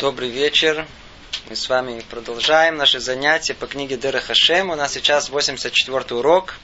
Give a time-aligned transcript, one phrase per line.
[0.00, 0.86] Добрый вечер.
[1.50, 4.70] Мы с вами продолжаем наши занятия по книге Дера Хашем.
[4.70, 6.54] У нас сейчас 84 урок.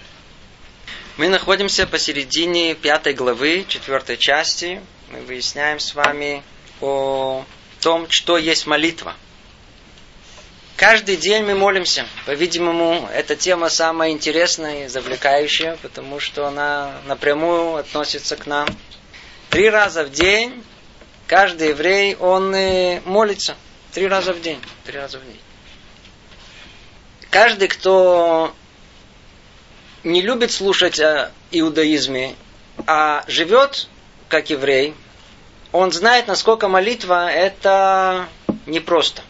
[1.19, 4.80] Мы находимся посередине пятой главы, четвертой части.
[5.11, 6.43] Мы выясняем с вами
[6.80, 7.45] о
[7.83, 9.14] том, что есть молитва.
[10.77, 12.07] Каждый день мы молимся.
[12.25, 18.66] По-видимому, эта тема самая интересная и завлекающая, потому что она напрямую относится к нам.
[19.50, 20.64] Три раза в день
[21.27, 23.56] Каждый еврей, он э, молится
[23.92, 24.61] три раза в день.
[24.84, 25.41] Три раза в день.
[27.30, 28.55] Каждый, кто
[30.04, 32.37] не любит слушать о иудаизме,
[32.87, 33.88] а живет
[34.28, 34.95] как еврей,
[35.73, 38.29] он знает, насколько молитва это
[38.66, 39.23] непросто.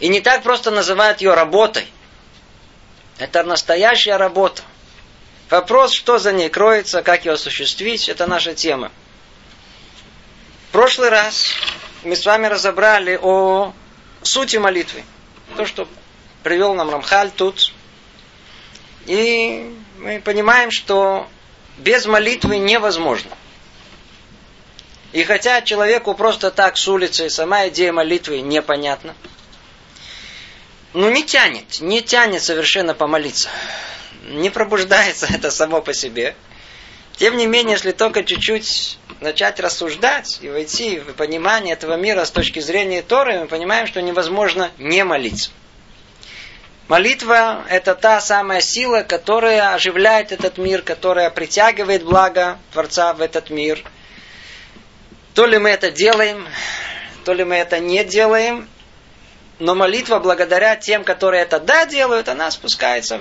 [0.00, 1.86] И не так просто называют ее работой.
[3.18, 4.62] Это настоящая работа.
[5.48, 8.90] Вопрос, что за ней кроется, как ее осуществить, это наша тема.
[10.72, 11.52] Прошлый раз
[12.02, 13.74] мы с вами разобрали о
[14.22, 15.04] сути молитвы.
[15.54, 15.86] То, что
[16.42, 17.74] привел нам Рамхаль тут.
[19.04, 21.28] И мы понимаем, что
[21.76, 23.30] без молитвы невозможно.
[25.12, 29.14] И хотя человеку просто так с улицы сама идея молитвы непонятна,
[30.94, 33.50] но не тянет, не тянет совершенно помолиться.
[34.22, 36.34] Не пробуждается это само по себе.
[37.18, 42.30] Тем не менее, если только чуть-чуть начать рассуждать и войти в понимание этого мира с
[42.30, 45.50] точки зрения Торы, мы понимаем, что невозможно не молиться.
[46.88, 53.48] Молитва– это та самая сила, которая оживляет этот мир, которая притягивает благо Творца в этот
[53.48, 53.82] мир.
[55.32, 56.46] То ли мы это делаем,
[57.24, 58.68] то ли мы это не делаем,
[59.58, 63.20] но молитва, благодаря тем, которые это да делают, она спускается,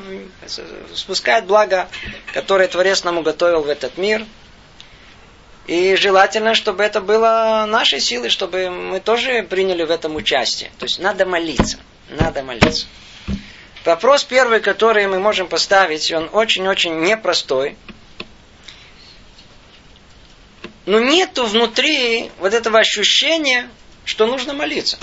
[0.96, 1.88] спускает благо,
[2.34, 4.26] которое Творец нам уготовил в этот мир.
[5.68, 10.72] И желательно, чтобы это было нашей силой, чтобы мы тоже приняли в этом участие.
[10.80, 11.78] То есть надо молиться.
[12.10, 12.88] Надо молиться.
[13.86, 17.78] Вопрос первый, который мы можем поставить, он очень-очень непростой.
[20.86, 23.70] Но нету внутри вот этого ощущения,
[24.04, 24.98] что нужно молиться.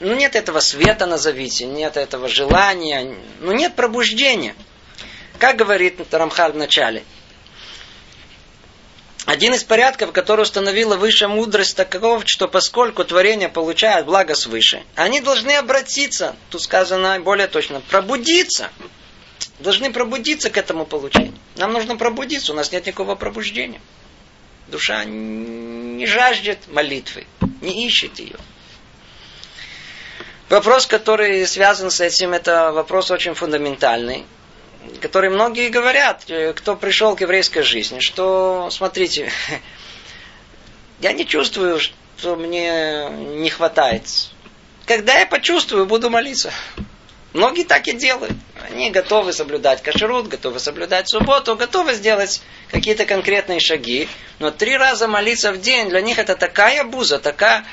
[0.00, 4.54] Ну нет этого света, назовите, нет этого желания, ну нет пробуждения.
[5.38, 7.04] Как говорит Рамхаль в начале–
[9.30, 15.20] один из порядков, который установила высшая мудрость, таков, что поскольку творение получает благо свыше, они
[15.20, 18.72] должны обратиться, тут сказано более точно, пробудиться.
[19.60, 21.34] Должны пробудиться к этому получению.
[21.54, 23.80] Нам нужно пробудиться, у нас нет никакого пробуждения.
[24.66, 27.28] Душа не жаждет молитвы,
[27.60, 28.36] не ищет ее.
[30.48, 34.26] Вопрос, который связан с этим, это вопрос очень фундаментальный
[35.00, 39.30] который многие говорят, э, кто пришел к еврейской жизни, что, смотрите,
[41.00, 44.02] я не чувствую, что мне не хватает.
[44.86, 46.52] Когда я почувствую, буду молиться.
[47.32, 48.36] Многие так и делают.
[48.68, 54.08] Они готовы соблюдать кашрут, готовы соблюдать субботу, готовы сделать какие-то конкретные шаги.
[54.40, 57.64] Но три раза молиться в день, для них это такая буза, такая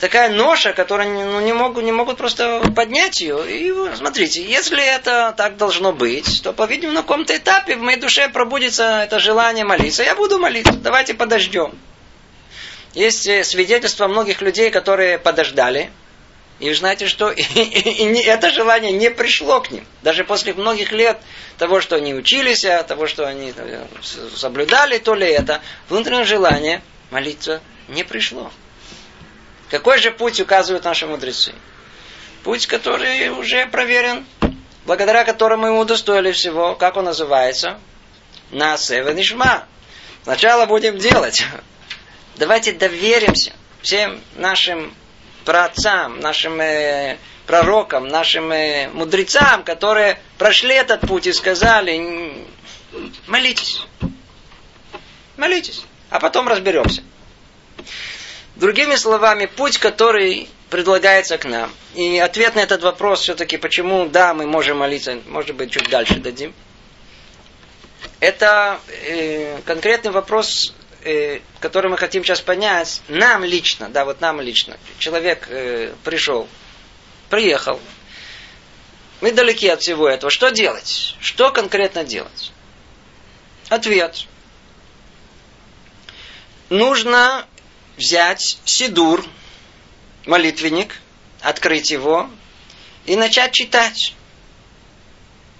[0.00, 3.44] такая ноша, которую ну, не, могут, не могут просто поднять ее.
[3.48, 8.28] И смотрите, если это так должно быть, то, по-видимому, на каком-то этапе в моей душе
[8.28, 10.02] пробудится это желание молиться.
[10.02, 10.72] Я буду молиться.
[10.72, 11.74] Давайте подождем.
[12.94, 15.90] Есть э, свидетельства многих людей, которые подождали.
[16.60, 19.84] И знаете, что и, и, и это желание не пришло к ним.
[20.02, 21.18] Даже после многих лет
[21.58, 23.84] того, что они учились, а того, что они э,
[24.34, 28.50] соблюдали, то ли это, внутреннее желание молиться не пришло.
[29.74, 31.52] Какой же путь указывают наши мудрецы?
[32.44, 34.24] Путь, который уже проверен,
[34.86, 37.80] благодаря которому мы удостоили всего, как он называется?
[38.52, 39.66] Насева Нишма.
[40.22, 41.44] Сначала будем делать.
[42.36, 43.52] Давайте доверимся
[43.82, 44.94] всем нашим
[45.44, 52.46] праотцам, нашим э, пророкам, нашим э, мудрецам, которые прошли этот путь и сказали,
[53.26, 53.84] молитесь.
[55.36, 55.82] Молитесь.
[56.10, 57.02] А потом разберемся.
[58.56, 61.72] Другими словами, путь, который предлагается к нам.
[61.94, 66.16] И ответ на этот вопрос все-таки, почему да, мы можем молиться, может быть, чуть дальше
[66.16, 66.54] дадим.
[68.20, 73.02] Это э, конкретный вопрос, э, который мы хотим сейчас понять.
[73.08, 74.76] Нам лично, да, вот нам лично.
[74.98, 76.48] Человек э, пришел,
[77.30, 77.80] приехал.
[79.20, 80.30] Мы далеки от всего этого.
[80.30, 81.16] Что делать?
[81.20, 82.52] Что конкретно делать?
[83.68, 84.26] Ответ.
[86.68, 87.46] Нужно
[87.96, 89.24] взять сидур,
[90.26, 91.00] молитвенник,
[91.40, 92.28] открыть его
[93.06, 94.14] и начать читать.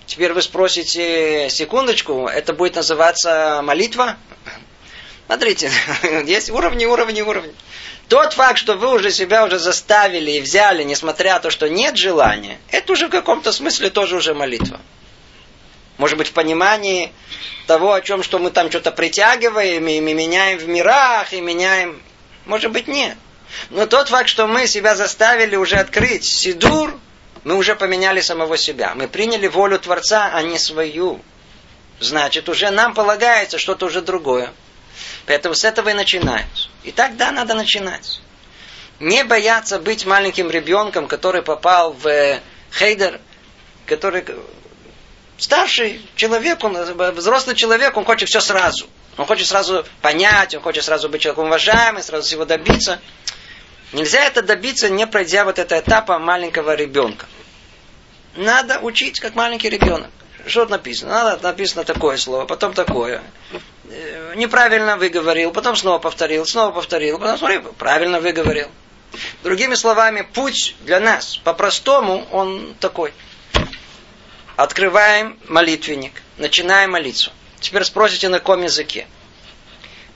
[0.06, 4.16] Теперь вы спросите, секундочку, это будет называться молитва?
[5.26, 5.70] Смотрите,
[6.26, 7.54] есть уровни, уровни, уровни.
[8.08, 11.96] Тот факт, что вы уже себя уже заставили и взяли, несмотря на то, что нет
[11.96, 14.81] желания, это уже в каком-то смысле тоже уже молитва.
[15.96, 17.12] Может быть, в понимании
[17.66, 22.02] того, о чем, что мы там что-то притягиваем, и меняем в мирах, и меняем.
[22.46, 23.17] Может быть, нет.
[23.70, 26.99] Но тот факт, что мы себя заставили уже открыть Сидур,
[27.44, 28.94] мы уже поменяли самого себя.
[28.94, 31.20] Мы приняли волю Творца, а не свою.
[32.00, 34.52] Значит, уже нам полагается что-то уже другое.
[35.26, 36.69] Поэтому с этого и начинается.
[36.82, 38.20] И тогда надо начинать.
[39.00, 42.41] Не бояться быть маленьким ребенком, который попал в
[42.73, 43.20] хейдер,
[43.87, 44.25] который
[45.37, 46.76] старший человек, он,
[47.12, 48.88] взрослый человек, он хочет все сразу.
[49.16, 53.00] Он хочет сразу понять, он хочет сразу быть человеком уважаемым, сразу всего добиться.
[53.93, 57.26] Нельзя это добиться, не пройдя вот этого этапа маленького ребенка.
[58.34, 60.11] Надо учить, как маленький ребенок.
[60.46, 61.12] Что написано?
[61.12, 63.22] Надо написано такое слово, потом такое.
[63.88, 68.69] Э, неправильно выговорил, потом снова повторил, снова повторил, потом смотри, правильно выговорил.
[69.43, 73.14] Другими словами, путь для нас по-простому, он такой.
[74.56, 77.32] Открываем молитвенник, начинаем молиться.
[77.64, 79.06] Теперь спросите, на каком языке.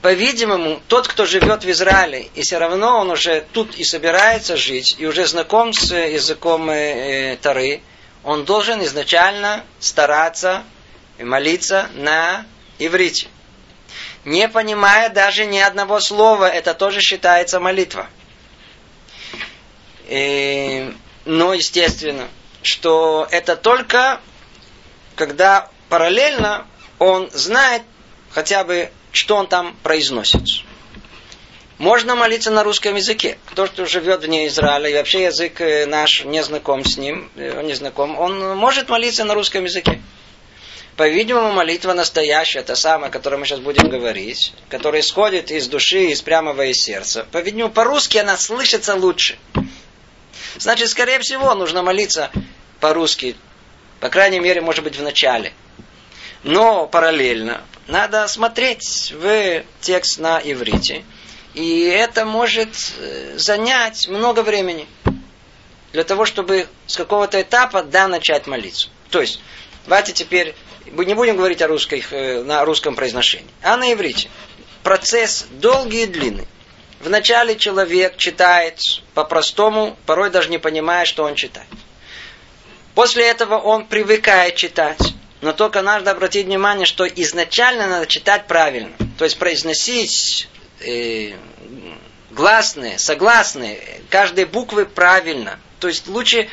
[0.03, 4.95] По-видимому, тот, кто живет в Израиле, и все равно он уже тут и собирается жить,
[4.99, 7.81] и уже знаком с языком э, э, Тары,
[8.23, 10.63] он должен изначально стараться
[11.17, 12.45] и молиться на
[12.77, 13.29] иврите.
[14.25, 18.07] Не понимая даже ни одного слова, это тоже считается молитва.
[20.07, 20.93] И,
[21.25, 22.27] но, естественно,
[22.61, 24.21] что это только
[25.15, 26.67] когда параллельно
[26.99, 27.81] он знает
[28.31, 30.43] хотя бы, что он там произносит.
[31.77, 33.37] Можно молиться на русском языке.
[33.45, 37.57] Кто, что живет вне Израиля, и вообще язык э, наш не знаком с ним, э,
[37.57, 40.01] он не знаком, он может молиться на русском языке.
[40.97, 46.07] По-видимому, молитва настоящая, та самая, о которой мы сейчас будем говорить, которая исходит из души,
[46.07, 47.25] из прямого из сердца.
[47.31, 49.39] По-видимому, по-русски она слышится лучше.
[50.57, 52.29] Значит, скорее всего, нужно молиться
[52.81, 53.37] по-русски.
[54.01, 55.53] По крайней мере, может быть, в начале.
[56.43, 61.03] Но параллельно надо смотреть в текст на иврите–
[61.53, 62.69] и это может
[62.99, 64.87] э, занять много времени
[65.91, 68.89] для того, чтобы с какого-то этапа, да, начать молиться.
[69.09, 69.41] То есть,
[69.85, 70.55] давайте теперь,
[70.85, 74.29] не будем говорить о русской, э, на русском произношении, а на иврите.
[74.83, 76.47] Процесс долгий и длинный.
[76.99, 78.79] Вначале человек читает
[79.13, 81.67] по-простому, порой даже не понимая, что он читает.
[82.93, 84.99] После этого он привыкает читать.
[85.41, 88.91] Но только надо обратить внимание, что изначально надо читать правильно.
[89.17, 90.49] То есть произносить
[90.81, 91.33] э,
[92.31, 95.59] гласные, согласные, каждой буквы правильно.
[95.79, 96.49] То есть лучше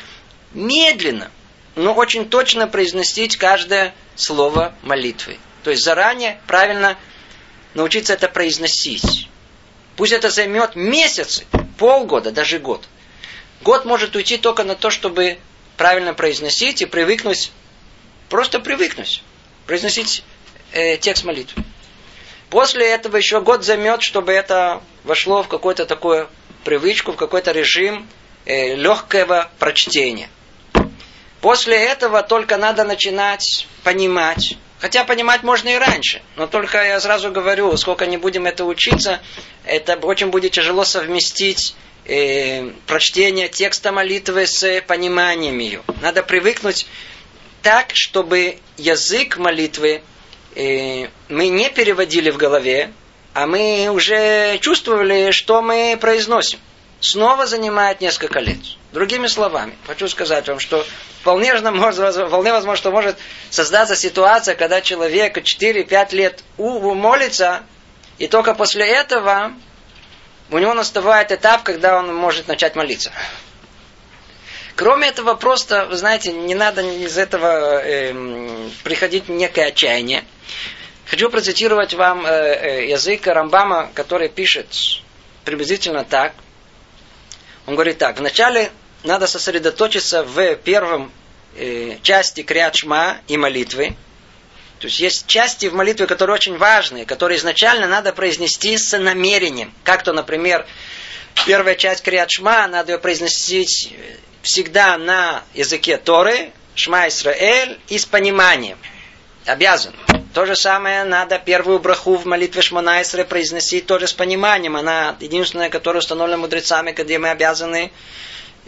[0.53, 1.31] медленно,
[1.75, 5.37] но очень точно произносить каждое слово молитвы.
[5.63, 6.97] То есть заранее правильно
[7.73, 9.29] научиться это произносить.
[9.97, 11.45] Пусть это займет месяцы,
[11.77, 12.85] полгода, даже год.
[13.61, 15.39] Год может уйти только на то, чтобы
[15.75, 17.51] правильно произносить и привыкнуть,
[18.29, 19.23] просто привыкнуть,
[19.65, 20.23] произносить
[20.71, 21.63] э, текст молитвы.
[22.49, 26.29] После этого еще год займет, чтобы это вошло в какую-то такую
[26.63, 28.07] привычку, в какой-то режим
[28.45, 30.29] э, легкого прочтения.
[31.41, 34.57] После этого только надо начинать понимать.
[34.79, 36.21] Хотя понимать можно и раньше.
[36.35, 39.21] Но только я сразу говорю, сколько не будем это учиться,
[39.65, 41.75] это очень будет тяжело совместить
[42.05, 45.81] э, прочтение текста молитвы с пониманием ее.
[46.01, 46.87] Надо привыкнуть
[47.61, 50.01] так, чтобы язык молитвы
[50.55, 52.91] мы не переводили в голове,
[53.33, 56.59] а мы уже чувствовали, что мы произносим.
[56.99, 58.57] Снова занимает несколько лет.
[58.91, 60.83] Другими словами, хочу сказать вам, что
[61.21, 63.17] вполне возможно, что может
[63.51, 67.61] создаться ситуация, когда человек 4-5 лет молится,
[68.17, 69.53] и только после этого
[70.49, 73.11] у него наступает этап, когда он может начать молиться.
[74.77, 78.13] Кроме этого, просто, вы знаете, не надо из этого э,
[78.83, 80.23] приходить некое отчаяние.
[81.07, 84.67] Хочу процитировать вам э, э, язык Рамбама, который пишет
[85.45, 86.33] приблизительно так.
[87.65, 88.19] Он говорит так.
[88.19, 88.71] Вначале
[89.03, 91.11] надо сосредоточиться в первом
[91.55, 93.95] э, части Криачма и молитвы.
[94.77, 99.73] То есть есть части в молитве, которые очень важные, которые изначально надо произнести с намерением.
[99.83, 100.67] Как то, например,
[101.47, 103.91] первая часть Криачма, надо ее произносить
[104.47, 108.77] всегда на языке Торы, Шма Исраэль, и с пониманием.
[109.45, 109.93] Обязан.
[110.33, 114.77] То же самое надо первую браху в молитве Шмонайсре произносить тоже с пониманием.
[114.77, 117.91] Она единственная, которая установлена мудрецами, где мы обязаны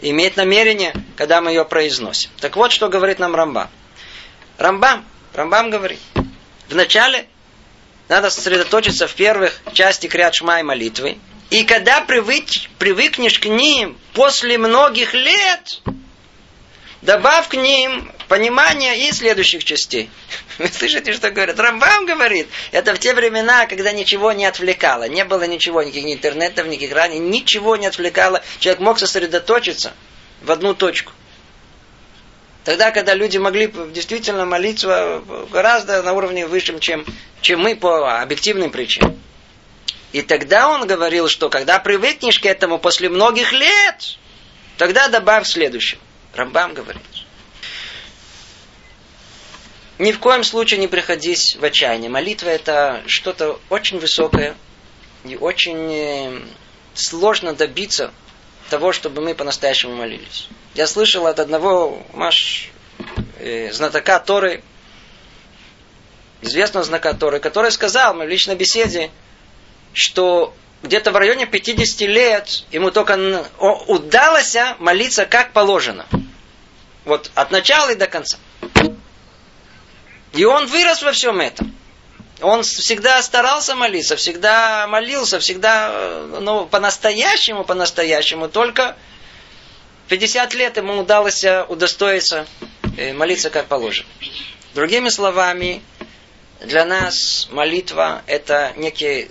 [0.02, 2.30] иметь намерение, когда мы ее произносим.
[2.40, 3.70] Так вот, что говорит нам Рамбам.
[4.58, 6.00] Рамбам, Рамбам говорит,
[6.68, 7.26] вначале
[8.08, 11.16] надо сосредоточиться в первых части Криат Шма молитвы,
[11.50, 12.44] И когда привык,
[12.78, 15.82] привыкнешь к ним после многих лет,
[17.02, 20.08] добавь к ним понимание и следующих частей.
[20.58, 21.58] Вы слышите, что говорит?
[21.58, 25.08] Рамбам говорит, это в те времена, когда ничего не отвлекало.
[25.08, 28.42] Не было ничего, никаких интернетов, никаких ранее, ничего не отвлекало.
[28.60, 29.92] Человек мог сосредоточиться
[30.42, 31.12] в одну точку.
[32.64, 37.04] Тогда, когда люди могли действительно молиться гораздо на уровне высшем, чем,
[37.40, 39.18] чем мы по объективным причинам.
[40.12, 44.18] И тогда он говорил, что когда привыкнешь к этому после многих лет,
[44.76, 46.00] тогда добавь следующее.
[46.34, 47.02] Рамбам говорит.
[49.98, 52.10] Ни в коем случае не приходись в отчаяние.
[52.10, 54.56] Молитва это что-то очень высокое
[55.24, 56.40] и очень э,
[56.94, 58.12] сложно добиться
[58.70, 60.48] того, чтобы мы по-настоящему молились.
[60.74, 62.70] Я слышал от одного маш,
[63.38, 64.62] э, знатока Торы,
[66.40, 69.10] известного знака Торы, который сказал в личной беседе,
[69.92, 76.06] что где-то в районе 50 лет ему только удалось молиться как положено.
[77.04, 78.38] Вот от начала и до конца.
[80.32, 81.74] И он вырос во всем этом.
[82.40, 88.96] Он всегда старался молиться, всегда молился, всегда, ну, по-настоящему, по-настоящему, только
[90.08, 92.46] 50 лет ему удалось удостоиться
[92.96, 94.08] э, молиться как положено.
[94.74, 95.82] Другими словами,
[96.60, 99.28] для нас молитва– это некий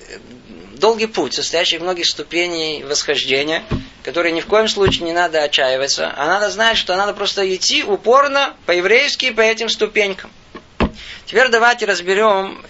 [0.74, 3.63] долгий путь, состоящий из многих ступеней восхождения,
[4.03, 7.83] который ни в коем случае не надо отчаиваться, а надо знать, что надо просто идти
[7.83, 10.31] упорно, по-еврейски, по этим ступенькам.
[11.25, 12.63] Теперь давайте разберем,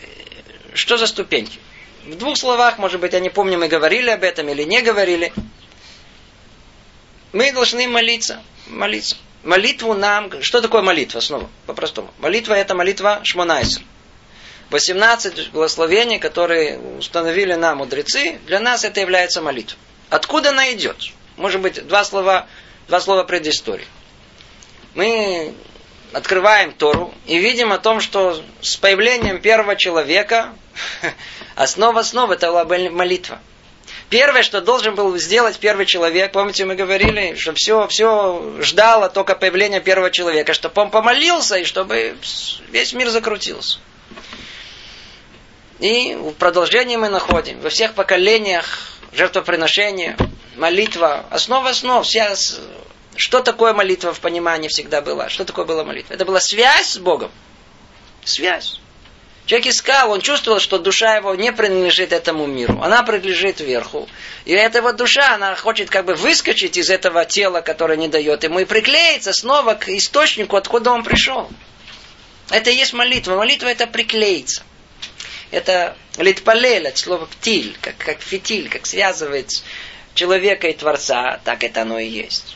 [0.74, 1.60] что за ступеньки.
[2.06, 5.32] В двух словах, может быть, я не помню, мы говорили об этом или не говорили.
[7.32, 9.16] Мы должны молиться, молиться.
[9.44, 12.12] Молитву нам, что такое молитва снова, по-простому?
[12.18, 13.82] Молитва это молитва Шмонайса.
[14.70, 19.78] 18 благословений, которые установили нам мудрецы, для нас это является молитва.
[20.10, 20.98] Откуда она идет?
[21.38, 22.48] Может быть, два слова,
[22.88, 23.88] два слова предыстории.
[24.94, 25.54] Мы
[26.14, 30.54] открываем Тору и видим о том, что с появлением первого человека
[31.56, 33.40] основа основ это была молитва.
[34.10, 39.36] Первое, что должен был сделать первый человек, помните, мы говорили, что все, все ждало только
[39.36, 42.18] появления первого человека, чтобы он помолился и чтобы
[42.70, 43.80] весь мир закрутился.
[45.80, 48.66] И в продолжении мы находим во всех поколениях
[49.14, 50.18] жертвоприношения,
[50.58, 52.36] молитва, основа основ, вся,
[53.16, 55.30] что такое молитва в понимании всегда была?
[55.30, 56.14] Что такое была молитва?
[56.14, 57.32] Это была связь с Богом.
[58.26, 58.80] Связь.
[59.46, 62.82] Человек искал, он чувствовал, что душа его не принадлежит этому миру.
[62.84, 64.08] Она принадлежит верху.
[64.46, 68.44] И эта вот душа, она хочет как бы выскочить из этого тела, которое не дает
[68.44, 71.50] ему, и приклеиться снова к источнику, откуда он пришел.
[72.52, 73.38] Это и есть молитва.
[73.38, 74.62] Молитва это приклеиться
[75.52, 79.52] это литпалель от слова птиль, как, как фитиль, как связывает
[80.14, 82.56] человека и Творца, так это оно и есть.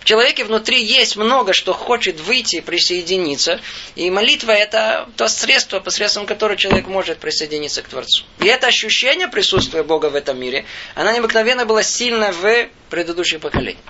[0.00, 3.60] В человеке внутри есть много, что хочет выйти и присоединиться.
[3.94, 8.24] И молитва это то средство, посредством которого человек может присоединиться к Творцу.
[8.40, 13.84] И это ощущение присутствия Бога в этом мире, она необыкновенно была сильна в предыдущих поколениях.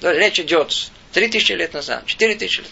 [0.00, 2.68] Речь идет 3000 лет назад, 4000 лет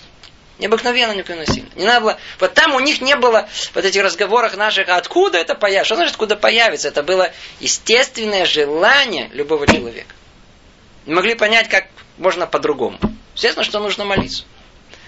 [0.58, 1.68] Необыкновенно неприносимо.
[1.74, 5.54] Не надо было, вот там у них не было вот этих разговорах наших, откуда это
[5.54, 5.86] появится.
[5.86, 6.88] Что значит, откуда появится?
[6.88, 7.30] Это было
[7.60, 10.14] естественное желание любого человека.
[11.06, 11.86] Не могли понять, как
[12.18, 12.98] можно по-другому.
[13.34, 14.44] Естественно, что нужно молиться.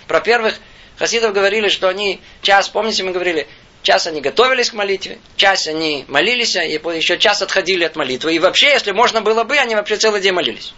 [0.09, 0.59] Про первых
[0.99, 3.47] хасидов говорили, что они час, помните, мы говорили,
[3.83, 8.35] час они готовились к молитве, час они молились, и еще час отходили от молитвы.
[8.35, 10.73] И вообще, если можно было бы, они вообще целый день молились.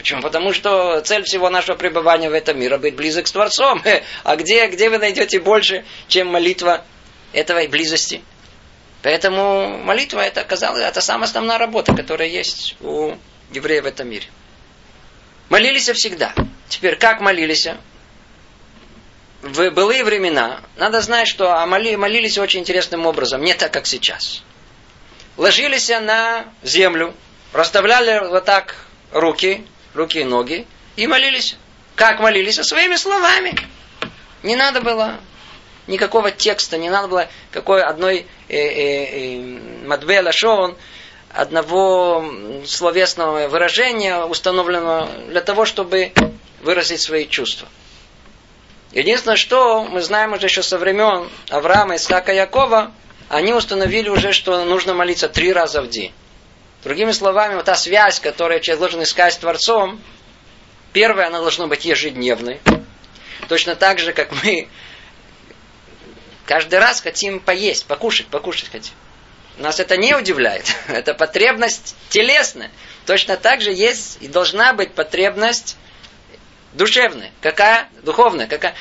[0.00, 0.22] Почему?
[0.22, 3.82] Потому что цель всего нашего пребывания в этом мире быть близок с Творцом.
[4.24, 6.86] А где, где вы найдете больше, чем молитва
[7.34, 8.22] этого близости?
[9.02, 13.12] Поэтому молитва это оказалось, это самая основная работа, которая есть у
[13.52, 14.24] евреев в этом мире.
[15.50, 16.32] Молились всегда.
[16.70, 17.68] Теперь, как молились?
[19.42, 24.42] В былые времена, надо знать, что моли, молились очень интересным образом, не так, как сейчас.
[25.36, 27.14] Ложились на землю,
[27.52, 30.66] расставляли вот так руки, руки и ноги
[30.96, 31.56] и молились.
[31.96, 32.56] Как молились?
[32.56, 33.54] Своими словами.
[34.42, 35.20] Не надо было
[35.86, 40.76] никакого текста, не надо было какой одной э, э, э, мадбе лашон,
[41.32, 42.24] одного
[42.66, 46.12] словесного выражения, установленного для того, чтобы
[46.62, 47.68] выразить свои чувства.
[48.92, 52.92] Единственное, что мы знаем уже еще со времен Авраама, Исаака, Якова,
[53.28, 56.12] они установили уже, что нужно молиться три раза в день.
[56.82, 60.00] Другими словами, вот та связь, которую человек должен искать с Творцом,
[60.92, 62.60] первая, она должна быть ежедневной.
[63.48, 64.68] Точно так же, как мы
[66.46, 68.94] каждый раз хотим поесть, покушать, покушать хотим.
[69.58, 70.64] Нас это не удивляет.
[70.88, 72.70] Это потребность телесная.
[73.04, 75.76] Точно так же есть и должна быть потребность
[76.72, 77.30] душевная.
[77.42, 77.88] Какая?
[78.02, 78.46] Духовная.
[78.46, 78.74] Какая?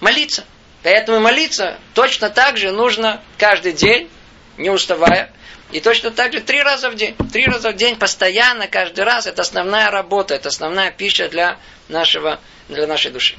[0.00, 0.44] Молиться.
[0.82, 4.10] Поэтому молиться точно так же нужно каждый день,
[4.58, 5.32] не уставая.
[5.72, 7.16] И точно так же три раза в день.
[7.32, 9.26] Три раза в день постоянно, каждый раз.
[9.26, 11.58] Это основная работа, это основная пища для,
[11.88, 13.36] нашего, для нашей души.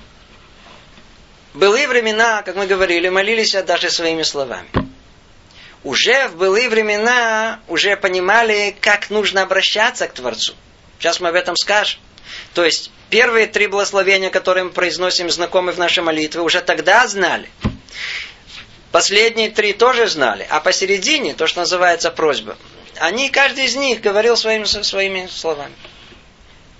[1.53, 4.69] Былые времена, как мы говорили, молились даже своими словами.
[5.83, 10.53] Уже в былые времена уже понимали, как нужно обращаться к Творцу.
[10.99, 11.99] Сейчас мы об этом скажем.
[12.53, 17.49] То есть, первые три благословения, которые мы произносим, знакомы в нашей молитве, уже тогда знали.
[18.91, 20.47] Последние три тоже знали.
[20.49, 22.57] А посередине, то, что называется просьба,
[22.99, 25.73] они, каждый из них говорил своими, своими словами.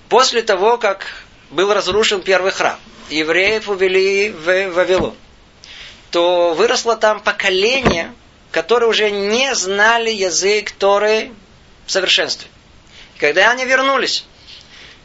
[0.10, 1.06] После того, как
[1.50, 5.16] был разрушен первый храм, евреев увели в Вавилон,
[6.12, 8.14] то выросло там поколение,
[8.52, 11.32] которые уже не знали язык Торы
[11.86, 12.48] в совершенстве.
[13.18, 14.26] Когда они вернулись,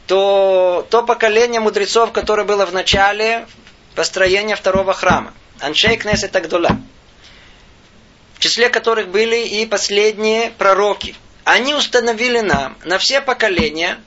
[0.07, 3.47] то то поколение мудрецов, которое было в начале
[3.95, 6.81] построения второго храма, Аншей Кнесет Агдула,
[8.35, 11.15] в числе которых были и последние пророки,
[11.45, 14.01] они установили нам на все поколения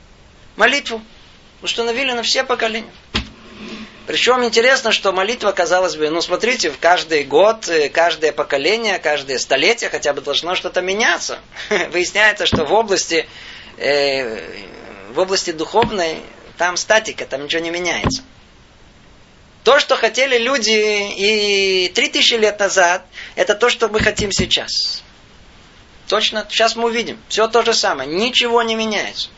[0.57, 1.01] молитву.
[1.61, 2.91] Установили на все поколения.
[4.05, 9.39] Причем интересно, что молитва, казалось бы, ну смотрите, в каждый год, э, каждое поколение, каждое
[9.39, 11.39] столетие хотя бы должно что-то меняться.
[11.91, 13.27] Выясняется, что в области,
[13.77, 14.43] э,
[15.11, 16.21] в области духовной
[16.57, 18.23] там статика, там ничего не меняется.
[19.65, 20.69] То, что хотели люди
[21.17, 23.03] и три тысячи лет назад,
[23.35, 25.01] это то, что мы хотим сейчас.
[26.07, 27.19] Точно, сейчас мы увидим.
[27.29, 28.07] Все то же самое.
[28.07, 29.29] Ничего не меняется.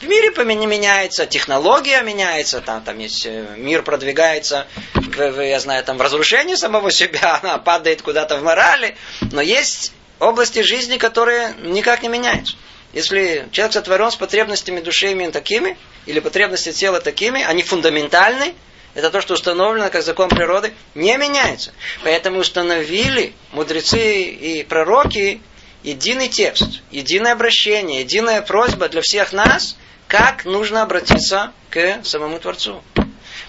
[0.00, 5.98] В мире меняется, технология меняется, там, там есть, э, мир продвигается, в, я знаю, там
[5.98, 8.96] в разрушении самого себя, она падает куда-то в морали,
[9.30, 12.56] но есть области жизни, которые никак не меняются.
[12.94, 18.54] Если человек сотворен с потребностями души именно такими, или потребности тела такими, они фундаментальны,
[18.94, 21.72] это то, что установлено как закон природы, не меняется.
[22.04, 25.40] Поэтому установили мудрецы и пророки
[25.82, 32.82] единый текст, единое обращение, единая просьба для всех нас, как нужно обратиться к самому Творцу.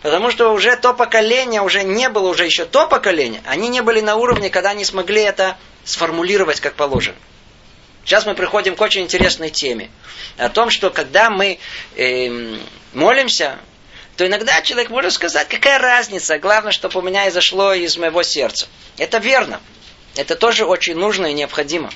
[0.01, 4.01] Потому что уже то поколение, уже не было уже еще то поколение, они не были
[4.01, 7.17] на уровне, когда они смогли это сформулировать как положено.
[8.03, 9.89] Сейчас мы приходим к очень интересной теме.
[10.37, 11.57] О том, что когда мы
[11.95, 12.57] э,
[12.93, 13.57] молимся,
[14.17, 18.67] то иногда человек может сказать, какая разница, главное, чтобы у меня изошло из моего сердца.
[18.97, 19.59] Это верно.
[20.15, 21.89] Это тоже очень нужно и необходимо.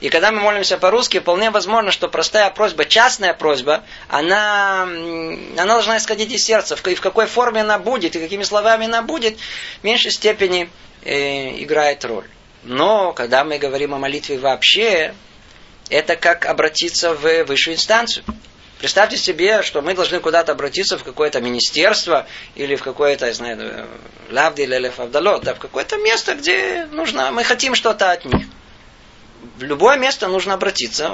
[0.00, 5.98] И когда мы молимся по-русски, вполне возможно, что простая просьба, частная просьба, она, она должна
[5.98, 6.74] исходить из сердца.
[6.74, 9.38] В, какой форме она будет и какими словами она будет,
[9.80, 10.68] в меньшей степени
[11.04, 12.26] э, играет роль.
[12.64, 15.14] Но когда мы говорим о молитве вообще,
[15.88, 18.24] это как обратиться в высшую инстанцию.
[18.82, 23.86] Представьте себе, что мы должны куда-то обратиться в какое-то министерство или в какое-то, я знаю,
[24.28, 28.44] лавди или фавдалот, да, в какое-то место, где нужно, мы хотим что-то от них
[29.56, 31.12] в любое место нужно обратиться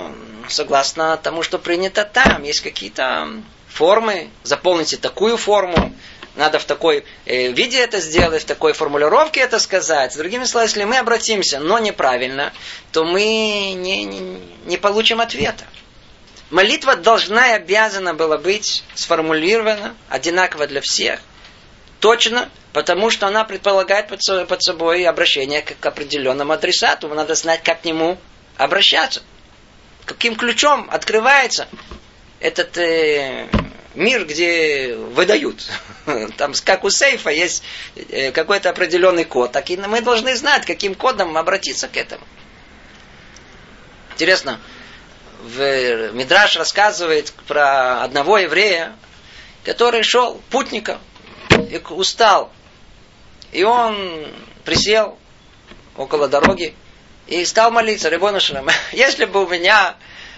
[0.48, 2.42] согласно тому, что принято там.
[2.42, 3.28] Есть какие-то
[3.68, 5.94] формы, заполните такую форму,
[6.36, 10.12] надо в такой э, виде это сделать, в такой формулировке это сказать.
[10.12, 12.52] С другими словами, если мы обратимся, но неправильно,
[12.92, 15.64] то мы не, не, не получим ответа.
[16.50, 21.20] Молитва должна и обязана была быть сформулирована одинаково для всех,
[22.00, 27.08] точно, потому что она предполагает под собой обращение к определенному адресату.
[27.08, 28.18] Надо знать, как к нему
[28.56, 29.22] обращаться.
[30.06, 31.68] Каким ключом открывается
[32.40, 33.46] этот э,
[33.94, 35.68] мир, где выдают.
[36.38, 37.62] Там, как у сейфа, есть
[37.94, 39.52] э, какой-то определенный код.
[39.52, 42.24] Так и мы должны знать, каким кодом обратиться к этому.
[44.14, 44.60] Интересно,
[45.48, 48.94] в Мидраш рассказывает про одного еврея,
[49.64, 51.00] который шел путником,
[51.50, 52.52] и устал.
[53.52, 54.26] И он
[54.64, 55.18] присел
[55.96, 56.74] около дороги,
[57.26, 58.38] и стал молиться, Рибону
[58.92, 59.96] если бы у меня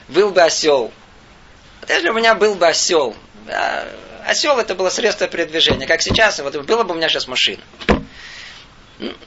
[0.09, 0.93] был бы осел,
[1.89, 3.17] если бы у меня был бы осел,
[4.25, 7.63] осел это было средство передвижения, как сейчас, вот было бы у меня сейчас машина.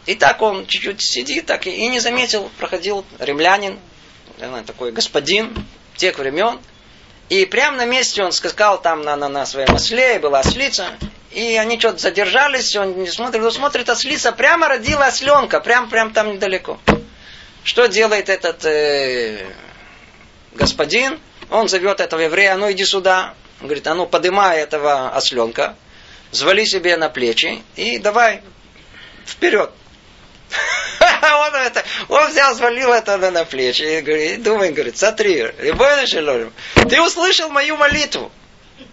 [0.05, 3.79] И так он чуть-чуть сидит, так и не заметил, проходил римлянин,
[4.65, 5.53] такой господин
[5.95, 6.59] тех времен,
[7.29, 10.87] и прямо на месте он скакал там на, на, на своем осле, была ослица,
[11.31, 16.11] и они что-то задержались, он не смотрит, он смотрит, ослица прямо родила осленка, прям, прям
[16.13, 16.79] там недалеко.
[17.63, 19.47] Что делает этот э,
[20.51, 21.19] господин?
[21.49, 23.33] Он зовет этого еврея, ну иди сюда.
[23.61, 25.75] Он говорит, а ну подымай этого осленка,
[26.31, 28.41] взвали себе на плечи и давай
[29.25, 29.71] вперед.
[31.31, 35.47] Он, это, он взял, свалил это на, плечи и говорит, думай, говорит, смотри,
[36.89, 38.31] ты услышал мою молитву.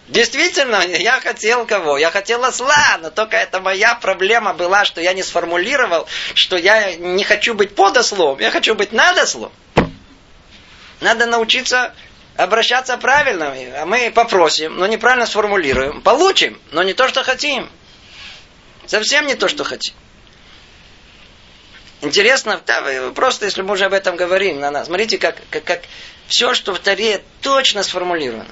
[0.07, 1.97] Действительно, я хотел кого?
[1.97, 6.95] Я хотел осла, но только это моя проблема была, что я не сформулировал, что я
[6.95, 9.51] не хочу быть под ослом, я хочу быть над ослом.
[10.99, 11.93] Надо научиться
[12.37, 13.55] обращаться правильно.
[13.77, 16.01] А мы попросим, но неправильно сформулируем.
[16.01, 17.69] Получим, но не то, что хотим.
[18.85, 19.95] Совсем не то, что хотим.
[22.01, 25.81] Интересно, да, просто, если мы уже об этом говорим, на нас, смотрите, как, как, как
[26.27, 28.47] все, что в Таре, точно сформулировано.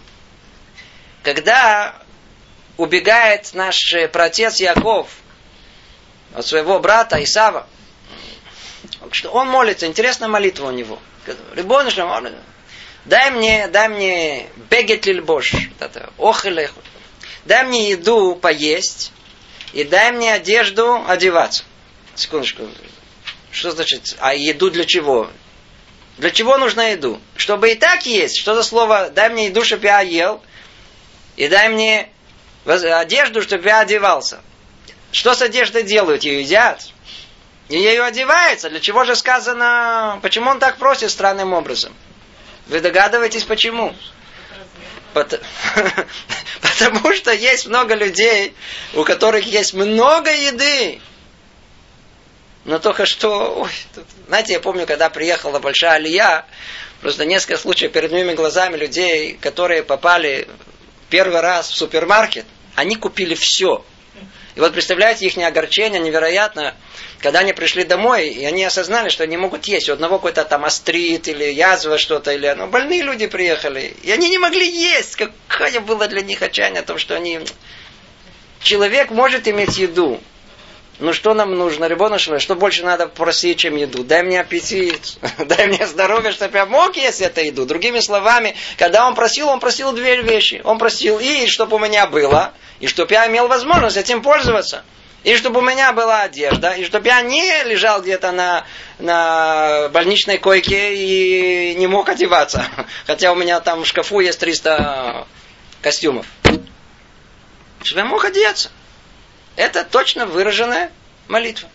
[1.24, 1.96] Когда
[2.78, 5.10] убегает наш протец Яков
[6.36, 7.68] от своего брата Исава,
[9.12, 11.00] что он молится, интересная молитва у него.
[13.06, 15.54] Дай мне, дай мне бегет лильбош,
[17.46, 19.12] дай мне еду поесть,
[19.74, 21.64] и дай мне одежду одеваться.
[22.16, 22.68] Секундочку.
[23.52, 25.30] Что значит, а еду для чего?
[26.18, 27.20] Для чего нужна еду?
[27.36, 28.38] Чтобы и так есть.
[28.38, 30.42] Что за слово «дай мне еду, чтобы я ел»,
[31.38, 32.10] и дай мне
[32.66, 34.42] одежду, чтобы я одевался.
[35.12, 36.24] Что с одеждой делают?
[36.24, 36.86] Ее едят.
[37.70, 38.70] И ее одевается.
[38.70, 41.94] Для чего же сказано, почему он так просит странным образом?
[42.68, 43.96] Вы догадываетесь, почему?
[45.14, 48.54] Потому что есть много людей,
[48.94, 51.02] у которых есть много еды.
[52.65, 56.45] Но только что, ой, тут, знаете, я помню, когда приехала большая алия,
[57.02, 60.48] просто несколько случаев перед моими глазами людей, которые попали
[61.10, 62.45] первый раз в супермаркет,
[62.76, 63.84] они купили все.
[64.56, 66.76] И вот представляете, их огорчение невероятно,
[67.19, 69.89] когда они пришли домой, и они осознали, что они могут есть.
[69.89, 73.93] У одного какой-то там астрит или язва что-то, или ну, больные люди приехали.
[74.04, 75.15] И они не могли есть.
[75.48, 77.39] Какое было для них отчаяние о том, что они...
[78.62, 80.19] Человек может иметь еду,
[81.00, 84.04] ну что нам нужно, Рибона что больше надо просить, чем еду?
[84.04, 87.66] Дай мне аппетит, дай мне здоровье, чтобы я мог есть эту еду.
[87.66, 90.62] Другими словами, когда он просил, он просил две вещи.
[90.66, 94.84] Он просил и чтобы у меня было, и чтобы я имел возможность этим пользоваться.
[95.24, 98.66] И чтобы у меня была одежда, и чтобы я не лежал где-то на,
[99.00, 102.66] на больничной койке и не мог одеваться.
[103.08, 105.28] Хотя у меня там в шкафу есть 300
[105.82, 106.26] костюмов.
[107.84, 108.70] Чтобы я мог одеться.
[109.60, 110.89] Это точно выраженная
[111.28, 111.67] молитва.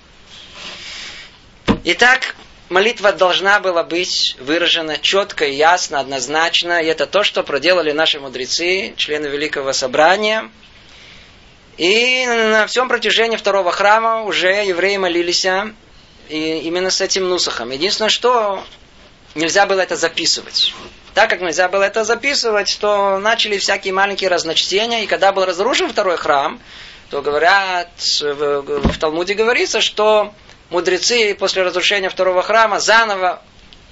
[1.85, 2.35] Итак,
[2.71, 6.81] молитва должна была быть выражена четко, ясно, однозначно.
[6.83, 10.51] И это то, что проделали наши мудрецы, члены Великого Собрания.
[11.77, 15.45] И на всем протяжении второго храма уже евреи молились
[16.31, 17.71] и именно с этим нусахом.
[17.71, 18.65] Единственное, что
[19.35, 20.73] нельзя было это записывать.
[21.13, 25.05] Так как нельзя было это записывать, то начали всякие маленькие разночтения.
[25.05, 26.59] И когда был разрушен второй храм,
[27.15, 30.35] то говорят, в, в Талмуде говорится, что
[30.69, 33.41] мудрецы после разрушения второго храма заново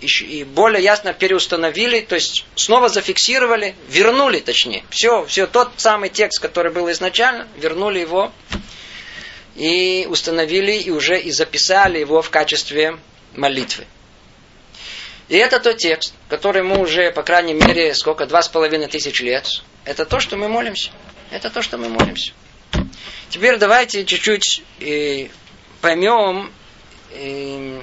[0.00, 4.82] и более ясно переустановили, то есть снова зафиксировали, вернули точнее.
[4.90, 8.32] Все, все, тот самый текст, который был изначально, вернули его
[9.54, 12.98] и установили, и уже и записали его в качестве
[13.36, 13.86] молитвы.
[15.28, 19.22] И это тот текст, который мы уже, по крайней мере, сколько, два с половиной тысяч
[19.22, 19.46] лет,
[19.84, 20.90] это то, что мы молимся.
[21.30, 22.32] Это то, что мы молимся.
[23.30, 25.28] Теперь давайте чуть-чуть э,
[25.80, 26.52] поймем
[27.12, 27.82] э,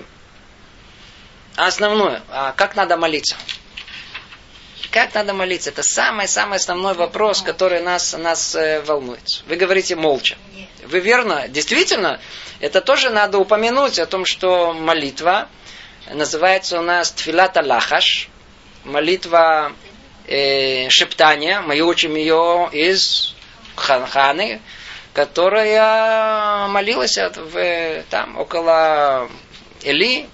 [1.56, 2.24] основное.
[2.30, 3.36] А как надо молиться?
[4.92, 5.70] Как надо молиться?
[5.70, 9.44] Это самый-самый основной вопрос, который нас, нас э, волнует.
[9.48, 10.38] Вы говорите молча.
[10.84, 11.48] Вы верно?
[11.48, 12.20] Действительно,
[12.60, 15.48] это тоже надо упомянуть о том, что молитва
[16.12, 18.30] называется у нас тфилата лахаш,
[18.84, 19.74] молитва
[20.28, 21.62] э, шептания.
[21.62, 23.36] Мы учим ее из
[23.76, 24.60] ханханы,
[25.20, 29.30] которая молилась в, там, около
[29.84, 30.30] Эли.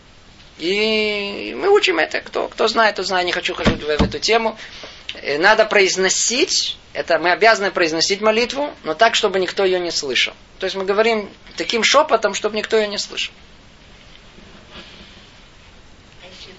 [0.59, 2.21] И мы учим это.
[2.21, 4.59] Кто, кто знает, тот знает, не хочу ходить в, в эту тему.
[5.15, 10.35] Э, надо произносить, это мы обязаны произносить молитву, но так, чтобы никто ее не слышал.
[10.59, 13.33] То есть мы говорим таким шепотом, чтобы никто ее не слышал.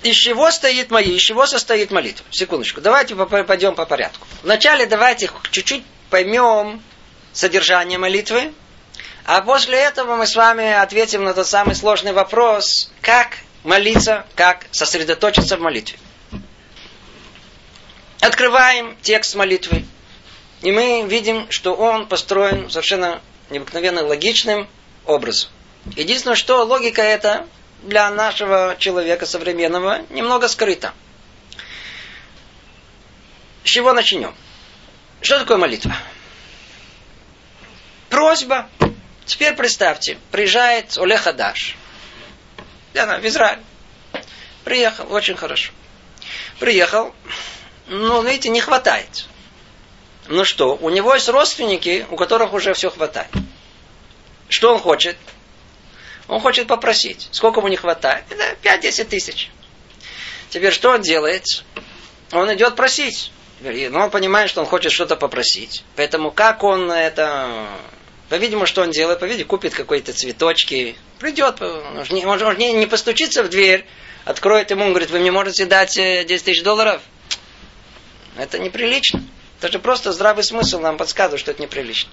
[0.02, 2.26] Из чего стоит мои, из чего состоит молитва?
[2.32, 4.26] Секундочку, давайте пойдем по порядку.
[4.42, 6.82] Вначале давайте чуть-чуть поймем,
[7.36, 8.54] содержание молитвы,
[9.24, 14.66] а после этого мы с вами ответим на тот самый сложный вопрос, как молиться, как
[14.72, 15.98] сосредоточиться в молитве.
[18.20, 19.84] Открываем текст молитвы,
[20.62, 23.20] и мы видим, что он построен совершенно
[23.50, 24.66] необыкновенно логичным
[25.04, 25.50] образом.
[25.94, 27.46] Единственное, что логика эта
[27.82, 30.94] для нашего человека современного немного скрыта.
[33.62, 34.34] С чего начнем?
[35.20, 35.94] Что такое молитва?
[38.08, 38.68] Просьба.
[39.24, 41.76] Теперь представьте, приезжает Олег Хадаш.
[42.94, 43.60] Я в Израиль.
[44.64, 45.72] Приехал, очень хорошо.
[46.58, 47.14] Приехал,
[47.88, 49.26] ну, видите, не хватает.
[50.28, 53.30] Ну что, у него есть родственники, у которых уже все хватает.
[54.48, 55.16] Что он хочет?
[56.28, 57.28] Он хочет попросить.
[57.30, 58.24] Сколько ему не хватает?
[58.62, 59.50] 5-10 тысяч.
[60.50, 61.44] Теперь что он делает?
[62.32, 63.30] Он идет просить.
[63.60, 65.84] Но он понимает, что он хочет что-то попросить.
[65.94, 67.68] Поэтому как он это...
[68.28, 69.20] По-видимому, что он делает?
[69.20, 70.96] По-видимому, купит какие-то цветочки.
[71.18, 71.60] Придет.
[71.62, 73.86] Он же не, он же не, не постучится в дверь,
[74.24, 77.00] откроет ему, он говорит, вы мне можете дать 10 э, тысяч долларов?
[78.36, 79.22] Это неприлично.
[79.58, 82.10] Это же просто здравый смысл нам подсказывает, что это неприлично.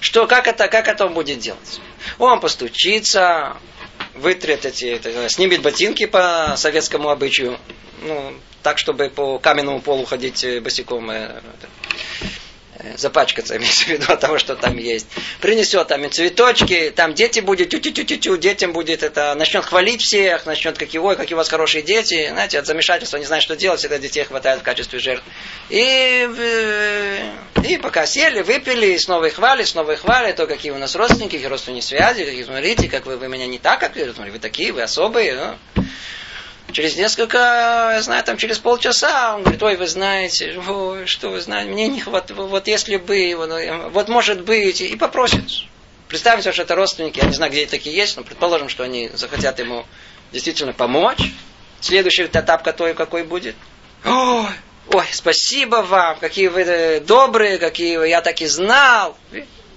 [0.00, 1.80] Что, как это, как это он будет делать?
[2.18, 3.56] Он постучится,
[4.14, 7.58] вытрет эти, снимет ботинки по советскому обычаю,
[8.02, 11.10] ну, так, чтобы по каменному полу ходить э, босиком.
[12.76, 15.06] Э, запачкаться, имеется в виду от того, что там есть.
[15.40, 19.34] Принесет там и цветочки, там дети будет, тю тю тю тю тю детям будет это,
[19.36, 23.26] начнет хвалить всех, начнет, какие, ой, какие у вас хорошие дети, знаете, от замешательства не
[23.26, 25.24] знает, что делать, всегда детей хватает в качестве жертв.
[25.70, 27.30] И, э,
[27.68, 31.32] и пока сели, выпили, снова их хвалят, снова их хвалят, то какие у нас родственники,
[31.32, 34.72] какие родственные связи, какие, смотрите, как вы, вы меня не так, как вы, вы такие,
[34.72, 35.56] вы особые.
[35.76, 35.84] Ну.
[36.72, 41.40] Через несколько, я знаю, там через полчаса он говорит, ой, вы знаете, ой, что вы
[41.40, 43.50] знаете, мне не хватает, вот если бы, вот,
[43.92, 45.44] вот может быть, и попросит.
[46.08, 49.58] Представьте, что это родственники, я не знаю, где такие есть, но предположим, что они захотят
[49.58, 49.86] ему
[50.32, 51.32] действительно помочь.
[51.80, 53.56] Следующий этап какой, какой будет?
[54.04, 54.46] Ой,
[54.92, 59.16] ой, спасибо вам, какие вы добрые, какие вы, я так и знал.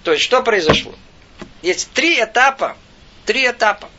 [0.04, 0.96] То есть, что произошло?
[1.62, 2.78] Есть три этапа,
[3.26, 3.90] три этапа.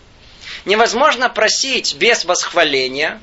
[0.68, 3.22] Невозможно просить без восхваления.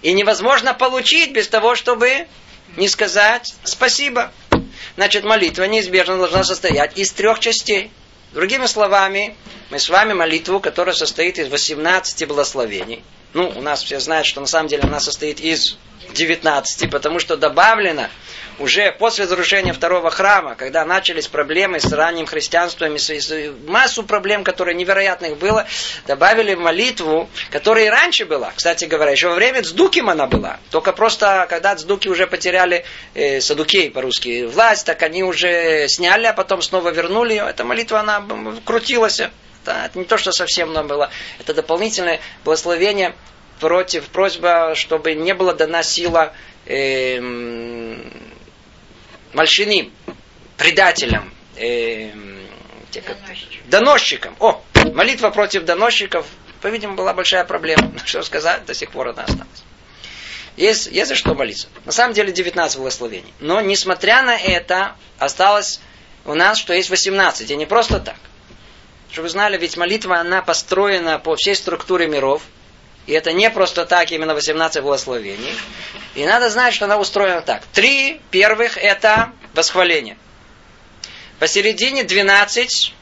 [0.00, 2.28] И невозможно получить без того, чтобы
[2.76, 4.30] не сказать спасибо.
[4.94, 7.90] Значит, молитва неизбежно должна состоять из трех частей.
[8.30, 9.34] Другими словами,
[9.70, 13.02] мы с вами молитву, которая состоит из 18 благословений.
[13.34, 15.76] Ну, у нас все знают, что на самом деле она состоит из
[16.12, 18.08] 19, потому что добавлено
[18.58, 22.96] уже после разрушения второго храма, когда начались проблемы с ранним христианством,
[23.66, 25.66] массу проблем, которые невероятных было,
[26.06, 28.52] добавили молитву, которая и раньше была.
[28.54, 30.58] Кстати говоря, еще во время Цдуким она была.
[30.70, 36.32] Только просто, когда Цдуки уже потеряли, э, Садукей по-русски, власть, так они уже сняли, а
[36.32, 37.46] потом снова вернули ее.
[37.48, 38.22] Эта молитва, она
[38.64, 39.22] крутилась.
[39.62, 41.10] Это, это не то, что совсем нам было.
[41.38, 43.14] Это дополнительное благословение
[43.60, 46.34] против просьба, чтобы не была дана сила
[46.66, 47.20] э,
[49.32, 49.92] мальшиним,
[50.56, 52.10] предателям, э,
[53.66, 54.36] доносчикам.
[54.40, 56.26] О, молитва против доносчиков,
[56.60, 57.92] по-видимому, была большая проблема.
[58.04, 59.62] Что сказать, до сих пор она осталась.
[60.56, 61.68] Есть, есть за что молиться.
[61.86, 63.32] На самом деле 19 благословений.
[63.40, 65.80] Но, несмотря на это, осталось
[66.26, 67.50] у нас, что есть 18.
[67.50, 68.16] И не просто так.
[69.12, 72.42] Чтобы вы знали, ведь молитва, она построена по всей структуре миров.
[73.06, 75.54] И это не просто так, именно 18 благословений.
[76.14, 77.62] И надо знать, что она устроена так.
[77.74, 80.16] Три первых это восхваление.
[81.38, 82.94] Посередине 12,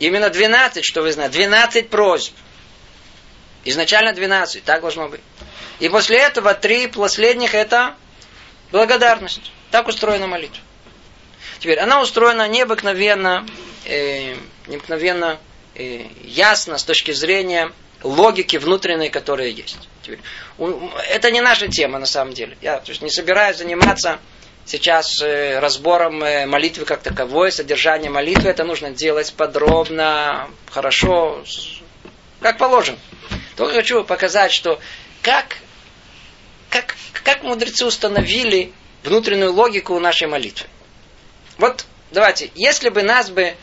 [0.00, 2.34] именно 12, что вы знаете, 12 просьб.
[3.64, 5.20] Изначально 12, так должно быть.
[5.78, 7.94] И после этого три последних это
[8.72, 9.52] благодарность.
[9.70, 10.58] Так устроена молитва.
[11.60, 13.46] Теперь, она устроена необыкновенно,
[13.84, 14.34] э,
[14.66, 15.38] необыкновенно
[15.74, 19.88] э, ясно с точки зрения логики внутренней, которая есть.
[20.02, 20.20] Теперь,
[21.10, 22.56] это не наша тема на самом деле.
[22.62, 24.18] Я то есть, не собираюсь заниматься
[24.64, 28.50] сейчас э, разбором э, молитвы как таковой, содержание молитвы.
[28.50, 31.42] Это нужно делать подробно, хорошо,
[32.40, 32.98] как положено.
[33.56, 34.78] Только хочу показать, что
[35.22, 35.56] как,
[36.70, 36.94] как,
[37.24, 40.68] как мудрецы установили внутреннюю логику нашей молитвы.
[41.58, 43.54] Вот давайте, если бы нас бы,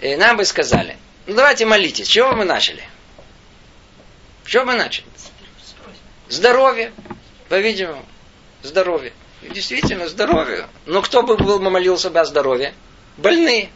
[0.00, 2.82] э, нам бы сказали, ну давайте молитесь, с чего мы начали?
[4.44, 5.06] Что мы начали?
[6.28, 6.92] Здоровье,
[7.48, 8.04] по-видимому.
[8.62, 9.12] Здоровье.
[9.42, 10.66] Действительно, здоровье.
[10.86, 12.74] Но кто бы был молился бы о здоровье?
[13.16, 13.70] Больные.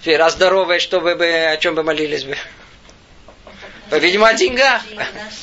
[0.00, 2.36] Теперь, а здоровые, что вы бы, о чем бы молились бы?
[3.90, 4.82] По-видимому, о деньгах.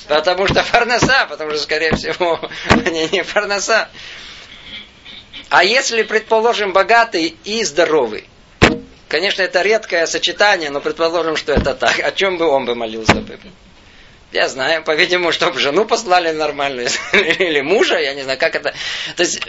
[0.08, 3.90] Потому что фарнаса, потому что, скорее всего, они не фарнаса.
[5.52, 8.24] А если, предположим, богатый и здоровый,
[9.10, 12.00] конечно, это редкое сочетание, но предположим, что это так.
[12.00, 13.38] О чем бы он бы молился бы?
[14.32, 18.74] Я знаю, по-видимому, чтобы жену послали нормальную, или мужа, я не знаю, как это.
[19.18, 19.42] То есть,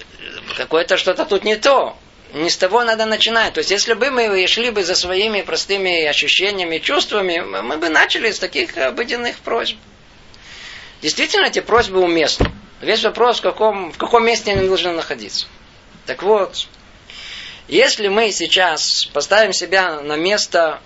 [0.57, 1.97] какое-то что-то тут не то.
[2.35, 3.55] Не с того надо начинать.
[3.55, 8.33] То есть, если бы мы шли бы за своими простыми ощущениями, чувствами, мы бы начали
[8.33, 9.77] с таких обыденных просьб.
[11.01, 12.51] Действительно, эти просьбы уместны.
[12.81, 15.47] Весь вопрос, в каком, в каком месте они должны находиться.
[16.07, 16.69] Так вот,
[17.69, 20.81] если мы сейчас поставим себя на место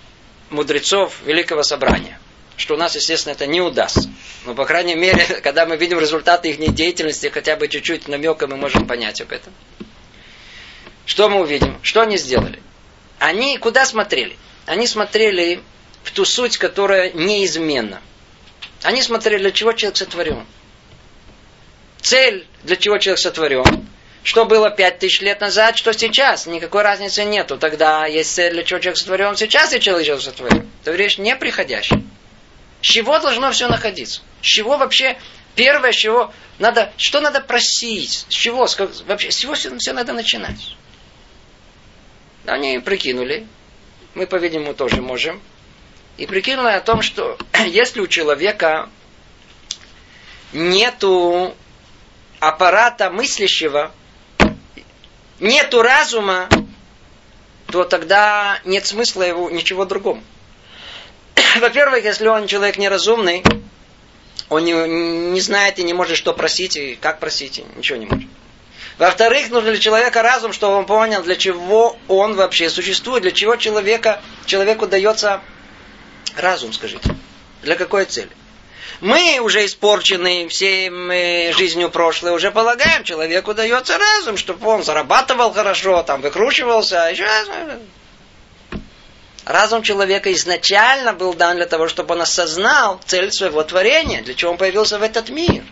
[0.49, 2.19] мудрецов Великого Собрания–
[2.57, 4.09] что у нас, естественно, это не удастся.
[4.45, 8.57] Но, по крайней мере, когда мы видим результаты их деятельности, хотя бы чуть-чуть намека мы
[8.57, 9.53] можем понять об этом.
[11.05, 11.79] Что мы увидим?
[11.83, 12.61] Что они сделали?
[13.19, 14.35] Они куда смотрели?
[14.65, 15.61] Они смотрели
[16.03, 18.01] в ту суть, которая неизменна.
[18.83, 20.45] Они смотрели, для чего человек сотворен.
[22.01, 23.87] Цель, для чего человек сотворен.
[24.27, 26.47] Что было пять тысяч лет назад, что сейчас.
[26.47, 27.57] Никакой разницы нету.
[27.57, 29.37] Тогда есть цель, для чего человек сотворен.
[29.37, 30.69] Сейчас и человек сотворен.
[30.81, 32.03] Это вещь не приходящая.
[32.81, 34.19] С чего должно все находиться?
[34.41, 35.17] С чего вообще
[35.55, 38.25] первое, с чего надо, что надо просить?
[38.27, 38.67] С чего?
[38.67, 40.75] С, вообще, с чего все, все надо начинать?
[42.45, 43.47] Они прикинули,
[44.13, 45.41] мы, по-видимому, тоже можем,
[46.17, 48.89] и прикинули о том, что если у человека
[50.51, 51.55] нету
[52.41, 53.93] аппарата мыслящего,
[55.39, 56.49] нету разума,
[57.67, 60.23] то тогда нет смысла его ничего другому.
[61.59, 63.43] Во-первых, если он человек неразумный,
[64.49, 64.73] он не,
[65.31, 68.29] не знает и не может что просить, и как просить, и ничего не может.
[68.97, 73.55] Во-вторых, нужно для человека разум, чтобы он понял, для чего он вообще существует, для чего
[73.55, 75.41] человека, человеку дается
[76.35, 77.15] разум, скажите.
[77.61, 78.31] Для какой цели?
[78.99, 80.89] Мы уже испорчены всей
[81.53, 87.05] жизнью прошлой, уже полагаем, человеку дается разум, чтобы он зарабатывал хорошо, там выкручивался.
[87.05, 87.27] А еще...
[89.45, 94.51] Разум человека изначально был дан для того, чтобы он осознал цель своего творения, для чего
[94.51, 95.63] он появился в этот мир.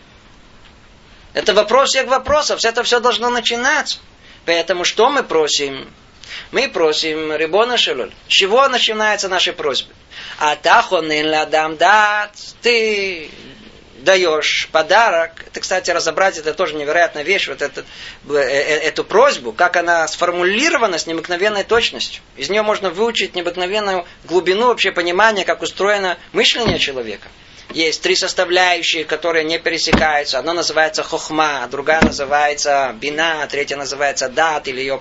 [1.34, 3.98] Это вопрос всех вопросов, это все должно начинаться.
[4.46, 5.92] Поэтому что мы просим?
[6.52, 8.12] Мы просим Рибона Шелоль.
[8.28, 9.92] С чего начинаются наши просьбы?
[10.38, 12.32] А тахонен ладам дат.
[12.62, 13.30] Ты
[14.06, 15.32] даешь подарок.
[15.46, 17.84] Это, кстати, разобрать, это тоже невероятная вещь, вот этот,
[18.28, 22.22] э, э, эту просьбу, как она сформулирована с необыкновенной точностью.
[22.36, 27.28] Из нее можно выучить необыкновенную глубину вообще понимания, как устроено мышление человека.
[27.70, 30.38] Есть три составляющие, которые не пересекаются.
[30.38, 35.00] Одна называется хохма, другая называется бина, третья называется дат, или ее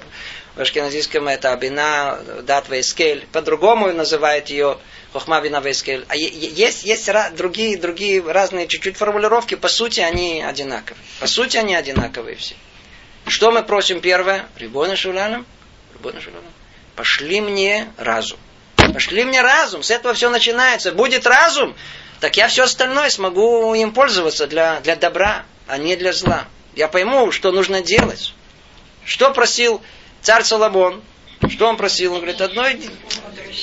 [0.56, 3.28] в ашкеназийском это бина, дат, вейскель.
[3.32, 4.78] По-другому называют ее
[5.14, 6.06] хохма, бина, вейскель.
[6.08, 11.04] А есть, есть другие, другие разные чуть-чуть формулировки, по сути они одинаковые.
[11.20, 12.56] По сути они одинаковые все.
[13.28, 14.48] Что мы просим первое?
[14.58, 15.46] Рибона Шуланом.
[16.96, 18.40] Пошли мне разум.
[18.94, 19.84] Пошли мне разум.
[19.84, 20.92] С этого все начинается.
[20.92, 21.76] Будет разум,
[22.20, 26.46] так я все остальное смогу им пользоваться для, для добра, а не для зла.
[26.76, 28.34] Я пойму, что нужно делать.
[29.06, 29.82] Что просил
[30.22, 31.02] царь Соломон?
[31.50, 32.14] Что он просил?
[32.14, 32.80] Он говорит, одной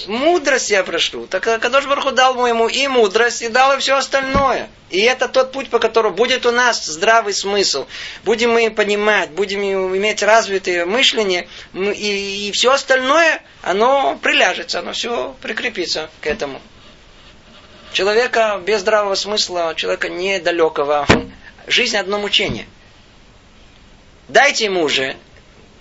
[0.06, 1.26] мудрость я прошу.
[1.26, 4.68] Так Кадош Барху дал ему и мудрость, и дал и все остальное.
[4.90, 7.86] И это тот путь, по которому будет у нас здравый смысл.
[8.24, 9.62] Будем мы понимать, будем
[9.96, 16.60] иметь развитое мышление, и, и все остальное, оно приляжется, оно все прикрепится к этому.
[17.92, 21.06] Человека без здравого смысла, человека недалекого.
[21.66, 22.66] Жизнь одно мучение.
[24.28, 25.16] Дайте ему уже,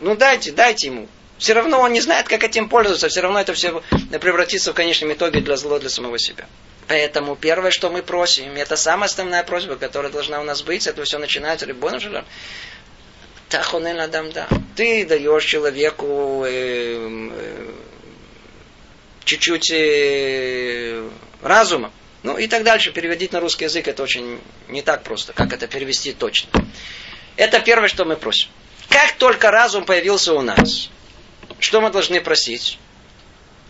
[0.01, 1.07] ну дайте, дайте ему.
[1.37, 3.81] Все равно он не знает, как этим пользоваться, все равно это все
[4.19, 6.45] превратится в конечном итоге для зло для самого себя.
[6.87, 11.03] Поэтому первое, что мы просим, это самая основная просьба, которая должна у нас быть, это
[11.05, 12.25] все начинается любовным желанием.
[13.47, 14.49] Тахонен адам да.
[14.75, 17.71] Ты даешь человеку э, э,
[19.23, 21.09] чуть-чуть э,
[21.41, 21.91] разума.
[22.23, 22.91] Ну и так дальше.
[22.91, 26.49] Переводить на русский язык это очень не так просто, как это перевести точно.
[27.35, 28.49] Это первое, что мы просим.
[28.89, 30.89] Как только разум появился у нас,
[31.59, 32.77] что мы должны просить?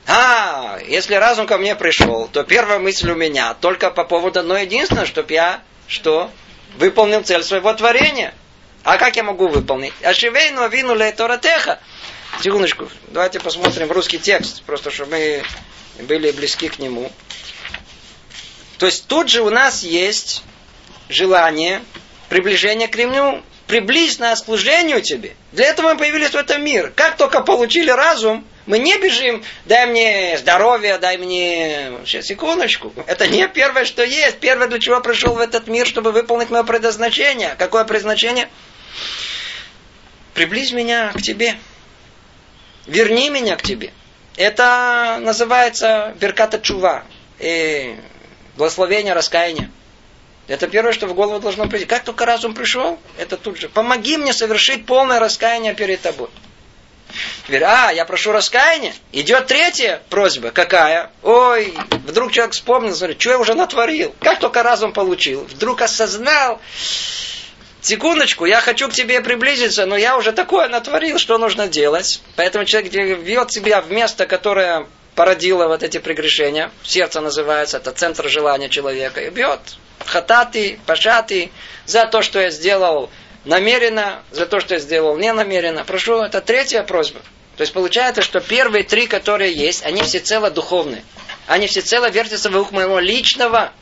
[0.08, 4.58] А, если разум ко мне пришел, то первая мысль у меня только по поводу одно
[4.58, 6.32] единственное, чтобы я что?
[6.78, 8.34] Выполнил цель своего творения.
[8.84, 9.94] А как я могу выполнить?
[10.02, 11.80] Ашивейну вину лейторатеха.
[12.42, 15.44] Секундочку, давайте посмотрим русский текст, просто чтобы мы
[16.04, 17.12] были близки к нему.
[18.82, 20.42] То есть тут же у нас есть
[21.08, 21.84] желание
[22.30, 23.44] приближения к Нему.
[23.68, 25.36] Приблизь нас к служению Тебе.
[25.52, 26.92] Для этого мы появились в этом мир.
[26.96, 31.92] Как только получили разум, мы не бежим, дай мне здоровье, дай мне...
[32.08, 32.92] Сейчас, секундочку.
[33.06, 34.40] Это не первое, что есть.
[34.40, 37.54] Первое, для чего пришел в этот мир, чтобы выполнить мое предназначение.
[37.60, 38.50] Какое предназначение?
[40.34, 41.56] Приблизь меня к тебе.
[42.88, 43.92] Верни меня к тебе.
[44.38, 47.04] Это называется Берката Чува.
[47.38, 47.96] И
[48.62, 49.72] Благословение, раскаяние.
[50.48, 51.86] Это первое, что в голову должно прийти.
[51.86, 53.70] Как только разум пришел, это тут же.
[53.70, 56.30] Помоги мне совершить полное раскаяние перед тобой.
[57.48, 58.94] Теперь, а, я прошу раскаяния.
[59.14, 60.52] Идет третья просьба.
[60.52, 61.10] Какая?
[61.24, 61.74] Ой,
[62.06, 64.14] вдруг человек вспомнил, смотри, что я уже натворил.
[64.20, 66.62] Как только разум получил, вдруг осознал,
[67.82, 72.22] секундочку, я хочу к тебе приблизиться, но я уже такое натворил, что нужно делать.
[72.36, 74.86] Поэтому человек ведет себя в место, которое
[75.22, 76.72] породило вот эти прегрешения.
[76.82, 79.22] Сердце называется, это центр желания человека.
[79.22, 79.60] И бьет
[80.04, 81.52] хататы, пашаты
[81.86, 83.12] за то, что я сделал
[83.46, 85.84] намеренно, за то, что я сделал не намеренно.
[85.84, 87.20] Прошу, это третья просьба.
[87.56, 91.04] То есть получается, что первые три, которые есть, они всецело духовные.
[91.46, 93.74] Они всецело вертятся вокруг моего личного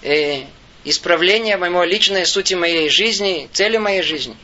[0.00, 0.44] э,
[0.84, 4.34] исправления, моего личной сути моей жизни, цели моей жизни.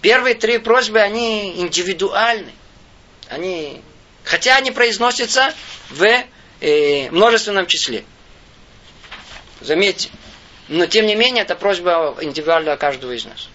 [0.00, 2.52] Первые три просьбы, они индивидуальны.
[3.28, 3.82] Они,
[4.26, 5.54] хотя они произносятся
[5.88, 6.04] в
[6.60, 8.04] э, множественном числе.
[9.60, 10.10] Заметьте.
[10.68, 13.48] Но тем не менее, это просьба индивидуальная каждого из нас.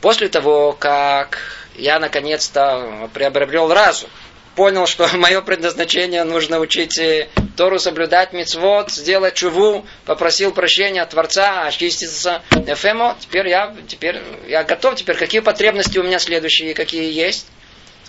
[0.00, 1.38] После того, как
[1.76, 4.10] я наконец-то приобрел разум,
[4.56, 11.10] понял, что мое предназначение нужно учить э, Тору соблюдать мицвод, сделать чуву, попросил прощения от
[11.10, 12.42] Творца, очиститься.
[12.66, 17.46] Эфемо, теперь я, теперь я готов, теперь какие потребности у меня следующие, какие есть.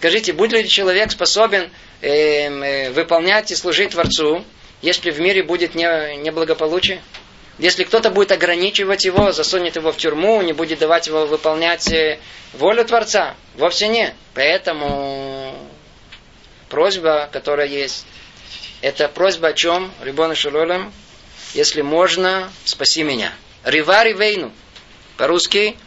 [0.01, 1.69] Скажите, будет ли человек способен
[2.01, 4.43] э, э, выполнять и служить Творцу,
[4.81, 7.03] если в мире будет не, неблагополучие?
[7.59, 12.17] Если кто-то будет ограничивать его, засунет его в тюрьму, не будет давать его выполнять э,
[12.53, 14.15] волю Творца, вовсе нет.
[14.33, 15.55] Поэтому
[16.67, 18.07] просьба, которая есть,
[18.81, 19.93] это просьба о чем?
[20.01, 20.91] Рибона Шалолем,
[21.53, 23.35] если можно, спаси меня.
[23.63, 24.51] Ривари вейну.
[25.17, 25.77] По-русски,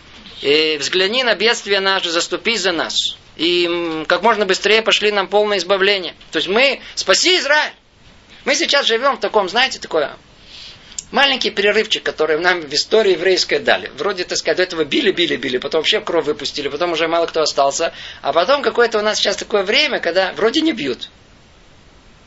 [0.41, 3.17] и взгляни на бедствие наше, заступи за нас.
[3.37, 6.15] И как можно быстрее пошли нам полное избавление.
[6.31, 7.73] То есть мы, спаси Израиль.
[8.45, 10.17] Мы сейчас живем в таком, знаете, такое
[11.11, 13.91] маленький перерывчик, который нам в истории еврейской дали.
[13.97, 17.27] Вроде, так сказать, до этого били, били, били, потом вообще кровь выпустили, потом уже мало
[17.27, 17.93] кто остался.
[18.21, 21.11] А потом какое-то у нас сейчас такое время, когда вроде не бьют.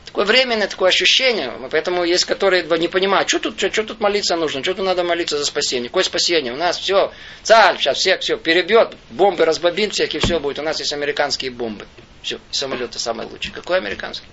[0.08, 1.54] Такое временное такое ощущение.
[1.70, 5.04] Поэтому есть, которые не понимают, что тут, что, что тут молиться нужно, что тут надо
[5.04, 5.90] молиться за спасение.
[5.90, 6.54] Какое спасение?
[6.54, 7.12] У нас все,
[7.44, 10.60] царь сейчас всех все перебьет, бомбы разбомбит всех, и все будет.
[10.60, 11.86] У нас есть американские бомбы.
[12.24, 13.54] Все, самолеты самые лучшие.
[13.54, 14.26] Какой американский?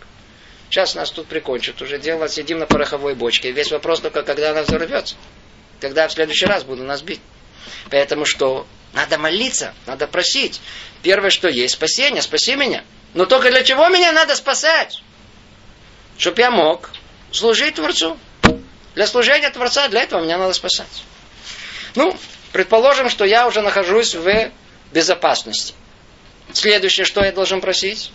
[0.71, 1.83] Сейчас нас тут прикончат.
[1.83, 3.51] Уже дело, сидим на пороховой бочке.
[3.51, 5.17] Весь вопрос только, когда она взорвется.
[5.81, 7.21] Когда в следующий раз буду нас бить.
[7.91, 8.67] Поэтому что?
[8.93, 10.61] Надо молиться, надо просить.
[11.03, 12.85] Первое, что есть, спасение, спаси меня.
[13.13, 15.03] Но только для чего меня надо спасать?
[16.19, 16.91] Чтоб я мог
[17.33, 18.17] служить Творцу.
[18.95, 21.03] Для служения Творца, для этого меня надо спасать.
[21.97, 22.17] Ну,
[22.53, 24.51] предположим, что я уже нахожусь в
[24.93, 25.75] безопасности.
[26.53, 28.13] Следующее, что я должен просить?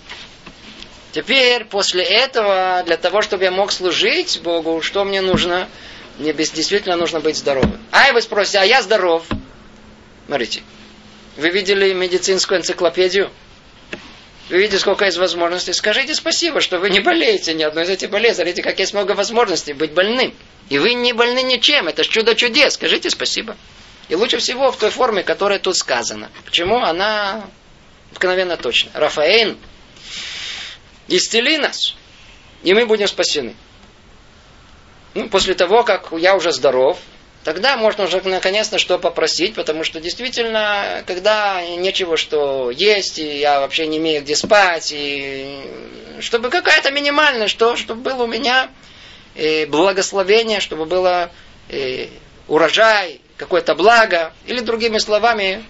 [1.11, 5.67] Теперь, после этого, для того, чтобы я мог служить Богу, что мне нужно?
[6.17, 7.79] Мне действительно нужно быть здоровым.
[7.91, 9.25] А вы спросите, а я здоров?
[10.27, 10.61] Смотрите,
[11.37, 13.31] вы видели медицинскую энциклопедию?
[14.49, 15.73] Вы видите, сколько есть возможностей.
[15.73, 18.43] Скажите спасибо, что вы не болеете ни одной из этих болезней.
[18.43, 20.33] Смотрите, как есть много возможностей быть больным.
[20.69, 21.87] И вы не больны ничем.
[21.87, 22.73] Это чудо чудес.
[22.73, 23.55] Скажите спасибо.
[24.07, 26.31] И лучше всего в той форме, которая тут сказана.
[26.45, 26.79] Почему?
[26.83, 27.45] Она
[28.15, 28.89] мгновенно точно.
[28.95, 29.55] Рафаэль
[31.07, 31.95] исцели нас,
[32.63, 33.55] и мы будем спасены.
[35.13, 36.99] Ну, после того, как я уже здоров,
[37.53, 43.59] тогда можно уже наконец-то что попросить, потому что действительно, когда нечего что есть, и я
[43.59, 45.59] вообще не имею где спать, и
[46.19, 48.69] чтобы какая-то минимальная, что, чтобы было у меня
[49.33, 51.31] э, благословение, чтобы было
[51.69, 52.09] э,
[52.47, 55.65] урожай, какое-то благо, или другими словами,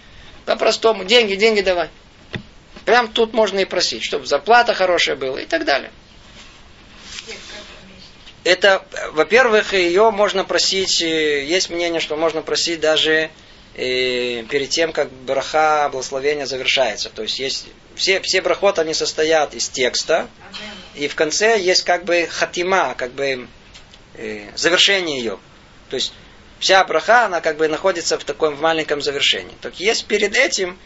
[0.45, 1.88] по-простому, деньги, деньги давай.
[2.84, 5.91] Прям тут можно и просить, чтобы зарплата хорошая была и так далее.
[8.44, 13.30] Это, во-первых, ее можно просить, э, есть мнение, что можно просить даже
[13.76, 17.10] э, перед тем, как браха благословения завершается.
[17.10, 20.28] То есть есть все, все брахот, они состоят из текста,
[20.96, 23.48] и в конце есть как бы хатима, как бы
[24.16, 25.40] э, завершение ее.
[25.90, 26.14] То есть
[26.60, 29.56] вся браха, она как бы находится в таком в маленьком завершении.
[29.62, 30.80] Так есть перед этим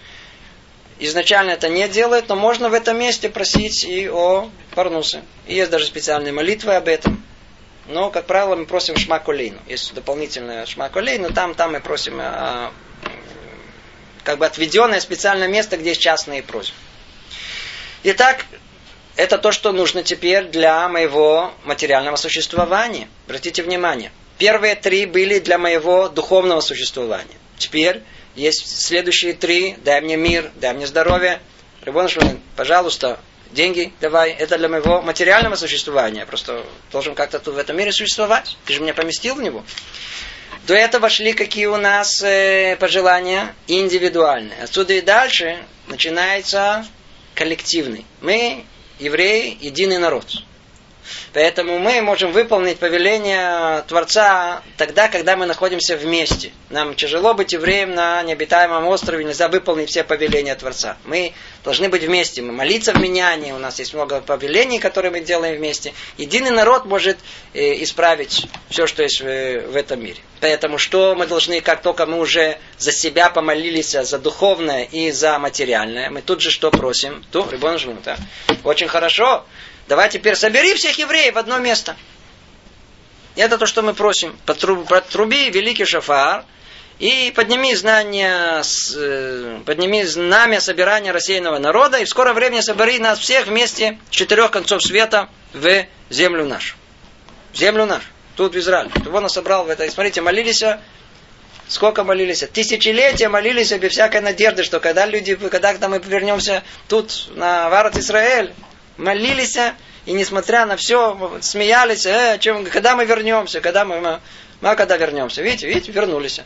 [0.99, 5.21] изначально это не делает, но можно в этом месте просить и о парнусе.
[5.47, 7.23] И есть даже специальные молитвы об этом.
[7.87, 9.59] Но, как правило, мы просим шмаколейну.
[9.67, 12.71] Есть дополнительная шмаколейну, там, там мы просим а,
[14.23, 16.75] как бы отведенное специальное место, где есть частные просьбы.
[18.03, 18.45] Итак,
[19.15, 23.07] это то, что нужно теперь для моего материального существования.
[23.25, 24.11] Обратите внимание.
[24.37, 27.37] Первые три были для моего духовного существования.
[27.57, 28.01] Теперь
[28.35, 29.75] есть следующие три.
[29.83, 31.39] Дай мне мир, дай мне здоровье.
[31.83, 32.07] Рабон
[32.55, 33.19] пожалуйста,
[33.53, 34.31] деньги давай.
[34.31, 36.25] Это для моего материального существования.
[36.25, 38.57] Просто должен как-то тут в этом мире существовать.
[38.65, 39.63] Ты же меня поместил в него.
[40.67, 44.63] До этого шли какие у нас э, пожелания индивидуальные.
[44.63, 46.85] Отсюда и дальше начинается
[47.35, 48.05] коллективный.
[48.21, 48.65] Мы,
[48.99, 50.25] евреи, единый народ.
[51.33, 56.51] Поэтому мы можем выполнить повеление Творца тогда, когда мы находимся вместе.
[56.69, 60.97] Нам тяжело быть евреем на необитаемом острове, нельзя выполнить все повеления Творца.
[61.05, 61.33] Мы
[61.63, 65.57] должны быть вместе, мы молиться в менянии, у нас есть много повелений, которые мы делаем
[65.57, 65.93] вместе.
[66.17, 67.17] Единый народ может
[67.53, 70.19] э, исправить все, что есть в этом мире.
[70.39, 75.39] Поэтому что мы должны, как только мы уже за себя помолились, за духовное и за
[75.39, 77.23] материальное, мы тут же что просим?
[77.31, 77.73] То, Рибон
[78.03, 78.17] да?
[78.63, 79.45] Очень хорошо.
[79.87, 81.95] Давай теперь собери всех евреев в одно место.
[83.35, 84.37] Это то, что мы просим.
[84.45, 86.45] Потруби великий шафар
[86.99, 88.61] и подними знания,
[88.95, 94.13] э, подними знамя собирания рассеянного народа, и в скором времени собери нас всех вместе с
[94.13, 96.75] четырех концов света в землю нашу.
[97.53, 98.05] Землю нашу.
[98.35, 98.91] Тут в Израиле.
[99.03, 99.85] Его нас собрал в это.
[99.85, 100.63] И смотрите, молились
[101.67, 102.43] Сколько молились?
[102.53, 108.53] Тысячелетия молились без всякой надежды, что когда люди, когда мы вернемся тут, на Варат Израиль,
[108.97, 109.57] молились,
[110.05, 114.19] и несмотря на все, смеялись, э, чем, когда мы вернемся, когда мы, мы,
[114.61, 115.41] мы когда вернемся.
[115.41, 116.41] Видите, видите, вернулись.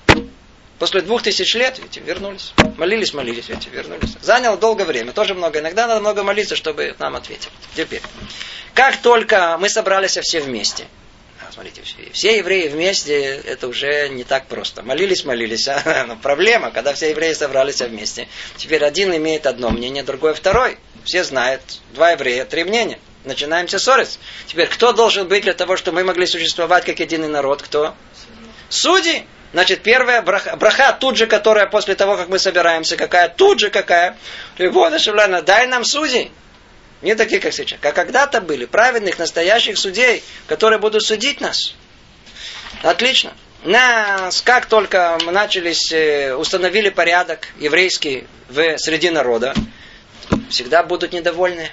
[0.80, 2.54] После двух тысяч лет, видите, вернулись.
[2.78, 4.16] Молились, молились, видите, вернулись.
[4.22, 5.60] Заняло долгое время, тоже много.
[5.60, 7.50] Иногда надо много молиться, чтобы нам ответить.
[7.76, 8.02] Теперь,
[8.76, 10.86] как только мы собрались все вместе,
[11.42, 11.82] а, смотрите,
[12.14, 14.84] все евреи вместе, это уже не так просто.
[14.84, 18.28] Молились, молились, а но проблема, когда все евреи собрались вместе.
[18.58, 20.78] Теперь один имеет одно мнение, другой второй.
[21.08, 21.62] Все знают,
[21.94, 23.00] два еврея, три мнения.
[23.24, 24.20] Начинаемся ссориться.
[24.46, 27.62] Теперь, кто должен быть для того, чтобы мы могли существовать как единый народ?
[27.62, 27.96] Кто?
[28.68, 29.26] Судьи.
[29.54, 33.30] Значит, первая браха, браха тут же, которая после того, как мы собираемся, какая?
[33.30, 34.18] Тут же какая?
[34.58, 36.30] Дай нам судей.
[37.02, 37.80] Не такие, как сейчас.
[37.80, 38.66] Как когда-то были.
[38.66, 41.74] Праведных, настоящих судей, которые будут судить нас.
[42.84, 43.32] Отлично.
[43.64, 49.54] Нас, как только мы начались, э, установили порядок еврейский в среди народа,
[50.50, 51.70] всегда будут недовольны.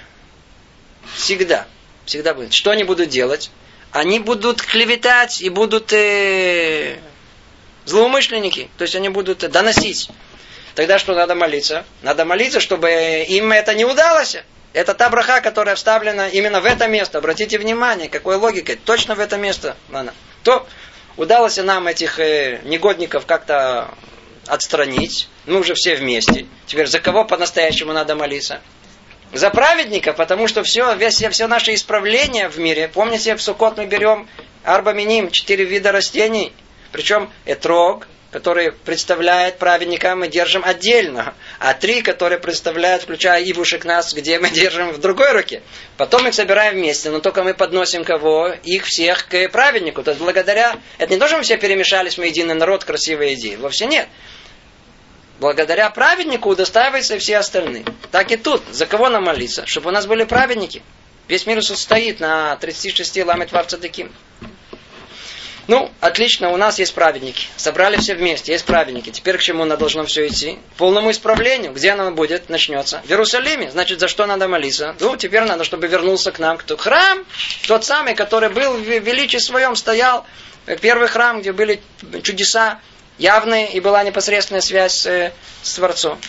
[1.13, 1.67] Всегда.
[2.05, 2.53] Всегда будут.
[2.53, 3.51] Что они будут делать?
[3.91, 6.97] Они будут клеветать и будут э,
[7.85, 8.69] злоумышленники.
[8.77, 10.09] То есть они будут доносить.
[10.75, 11.85] Тогда что надо молиться?
[12.01, 12.91] Надо молиться, чтобы
[13.27, 14.37] им это не удалось.
[14.73, 17.19] Это та браха, которая вставлена именно в это место.
[17.19, 18.75] Обратите внимание, какой логикой.
[18.75, 19.77] Точно в это место.
[19.87, 20.13] Надо.
[20.43, 20.67] То
[21.15, 23.89] удалось нам этих э, негодников как-то
[24.47, 25.29] отстранить.
[25.45, 26.47] Мы уже все вместе.
[26.65, 28.61] Теперь за кого по-настоящему надо молиться?
[29.31, 33.85] За праведника, потому что все, все, все наши исправления в мире, помните, в Сукот мы
[33.85, 34.27] берем
[34.63, 36.53] арбаминим, четыре вида растений,
[36.91, 44.13] причем этрог, который представляет праведника, мы держим отдельно, а три, которые представляют, включая ивушек нас,
[44.13, 45.61] где мы держим в другой руке.
[45.97, 48.53] Потом их собираем вместе, но только мы подносим кого?
[48.63, 50.03] Их всех к праведнику.
[50.03, 50.77] То есть благодаря...
[50.97, 53.57] Это не то, что мы все перемешались, мы единый народ, красивая идея.
[53.57, 54.07] Вовсе нет
[55.39, 57.85] благодаря праведнику удостаиваются все остальные.
[58.11, 58.63] Так и тут.
[58.71, 59.65] За кого нам молиться?
[59.65, 60.81] Чтобы у нас были праведники.
[61.27, 63.49] Весь мир состоит на 36 ламет
[63.81, 64.11] таким.
[65.67, 67.47] Ну, отлично, у нас есть праведники.
[67.55, 69.09] Собрали все вместе, есть праведники.
[69.09, 70.59] Теперь к чему надо должно все идти?
[70.75, 71.73] К полному исправлению.
[71.73, 72.49] Где оно будет?
[72.49, 73.01] Начнется.
[73.03, 73.71] В Иерусалиме.
[73.71, 74.95] Значит, за что надо молиться?
[74.99, 76.77] Ну, теперь надо, чтобы вернулся к нам кто?
[76.77, 77.25] Храм,
[77.67, 80.25] тот самый, который был в величии своем, стоял.
[80.81, 81.81] Первый храм, где были
[82.21, 82.79] чудеса
[83.17, 85.31] явная и была непосредственная связь э,
[85.63, 86.19] с Творцом.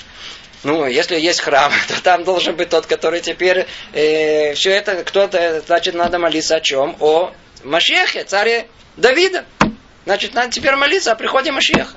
[0.63, 5.63] Ну, если есть храм, то там должен быть тот, который теперь э, все это, кто-то,
[5.67, 6.97] значит, надо молиться о чем?
[7.01, 7.33] О
[7.63, 9.45] Машехе, царе Давида.
[10.05, 11.97] Значит, надо теперь молиться о приходе Машеха.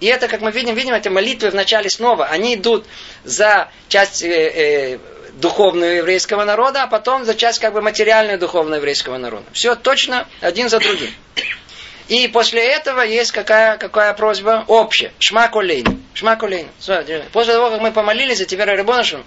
[0.00, 2.86] И это, как мы видим, видим, эти молитвы в начале снова, они идут
[3.24, 4.98] за часть э, э,
[5.34, 9.44] духовного еврейского народа, а потом за часть как бы материальную духовного еврейского народа.
[9.52, 11.10] Все точно один за другим.
[12.10, 15.12] И после этого есть какая, какая просьба общая.
[15.20, 16.02] Шма колейн.
[16.12, 16.68] Шма колейн.
[17.32, 19.24] После того, как мы помолились, за тебя Рабонашем,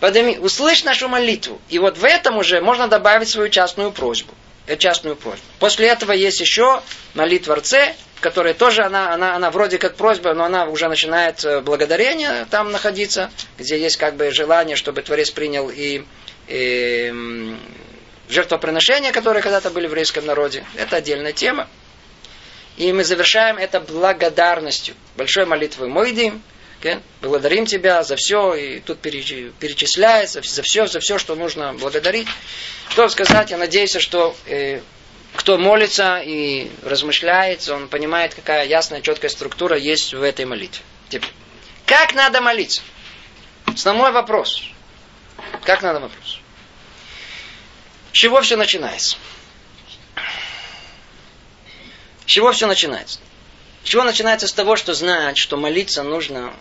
[0.00, 1.60] подними, услышь нашу молитву.
[1.68, 4.34] И вот в этом уже можно добавить свою частную просьбу.
[4.66, 5.44] Это частную просьбу.
[5.60, 6.82] После этого есть еще
[7.14, 11.60] молитва Рце, которая тоже, она, она, она вроде как просьба, но она уже начинает э,
[11.60, 16.02] благодарение там находиться, где есть как бы желание, чтобы Творец принял и,
[16.48, 17.56] и
[18.28, 20.64] жертвоприношения, которые когда-то были в еврейском народе.
[20.76, 21.68] Это отдельная тема.
[22.80, 24.94] И мы завершаем это благодарностью.
[25.14, 26.42] Большой молитвой Мойдим.
[26.80, 27.02] Okay?
[27.20, 28.54] Благодарим тебя за все.
[28.54, 32.26] И тут перечисляется за все, за все, что нужно благодарить.
[32.88, 34.80] Что сказать, я надеюсь, что э,
[35.36, 40.82] кто молится и размышляет, он понимает, какая ясная, четкая структура есть в этой молитве.
[41.10, 41.28] Теперь,
[41.84, 42.80] как надо молиться?
[43.66, 44.62] Основной вопрос.
[45.64, 46.40] Как надо вопрос?
[48.10, 49.18] С чего все начинается?
[52.30, 53.18] С чего все начинается?
[53.82, 56.54] С чего начинается с того, что знать, что молиться нужно,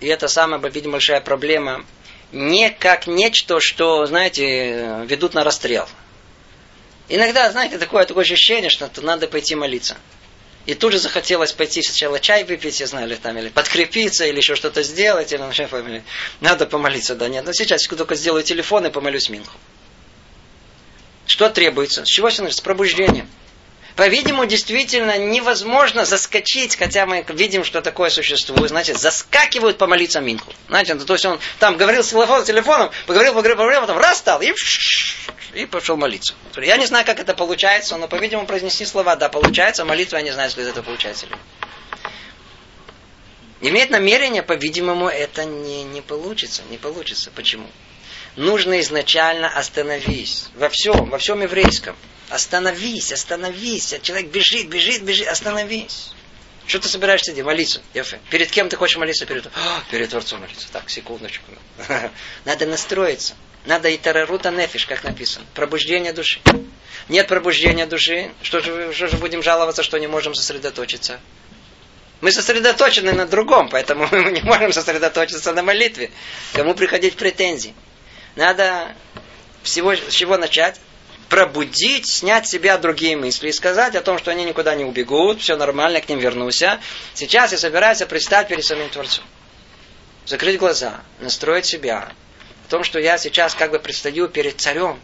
[0.00, 1.84] и это самая, видимо, большая проблема,
[2.32, 5.86] не как нечто, что, знаете, ведут на расстрел.
[7.10, 9.98] Иногда, знаете, такое, такое ощущение, что надо пойти молиться.
[10.64, 14.38] И тут же захотелось пойти сначала чай выпить, я знаю, или там, или подкрепиться, или
[14.38, 16.02] еще что-то сделать, или, или
[16.40, 17.44] надо помолиться, да нет.
[17.44, 19.58] Но сейчас только сделаю телефон и помолюсь Минху.
[21.26, 22.06] Что требуется?
[22.06, 22.62] С чего все начинается?
[22.62, 23.26] С пробуждения.
[23.96, 28.70] По-видимому, действительно невозможно заскочить, хотя мы видим, что такое существует.
[28.70, 30.52] Значит, заскакивают помолиться Минху.
[30.68, 34.40] Знаете, то есть он там говорил с телефоном, телефоном поговорил, поговорил, поговорил, потом раз стал
[34.42, 34.52] и,
[35.54, 36.34] и пошел молиться.
[36.56, 40.32] Я не знаю, как это получается, но, по-видимому, произнести слова, да, получается, молитва, я не
[40.32, 41.36] знаю, если это получается или
[43.60, 46.62] Иметь намерение, по-видимому, это не, не получится.
[46.68, 47.30] Не получится.
[47.34, 47.66] Почему?
[48.36, 50.48] Нужно изначально остановись.
[50.54, 51.96] Во всем, во всем еврейском.
[52.34, 53.94] Остановись, остановись.
[54.02, 56.10] Человек бежит, бежит, бежит, остановись.
[56.66, 57.46] Что ты собираешься делать?
[57.46, 57.80] Молиться.
[57.94, 58.18] Ефе.
[58.28, 59.24] Перед кем ты хочешь молиться?
[59.24, 59.50] Перед, О,
[59.88, 60.66] перед Творцом молиться.
[60.72, 61.44] Так, секундочку.
[62.44, 63.36] Надо настроиться.
[63.66, 65.46] Надо и тарарута нефиш, как написано.
[65.54, 66.40] Пробуждение души.
[67.08, 68.32] Нет пробуждения души.
[68.42, 71.20] Что же, что же будем жаловаться, что не можем сосредоточиться?
[72.20, 76.10] Мы сосредоточены на другом, поэтому мы не можем сосредоточиться на молитве.
[76.52, 77.76] Кому приходить в претензии?
[78.34, 78.92] Надо
[79.62, 80.80] всего с чего начать?
[81.28, 85.40] Пробудить, снять с себя другие мысли и сказать о том, что они никуда не убегут,
[85.40, 86.80] все нормально, к ним вернуся.
[87.14, 89.24] Сейчас я собираюсь представить перед самим Творцом.
[90.26, 92.12] Закрыть глаза, настроить себя.
[92.66, 94.98] О том, что я сейчас как бы предстаю перед царем.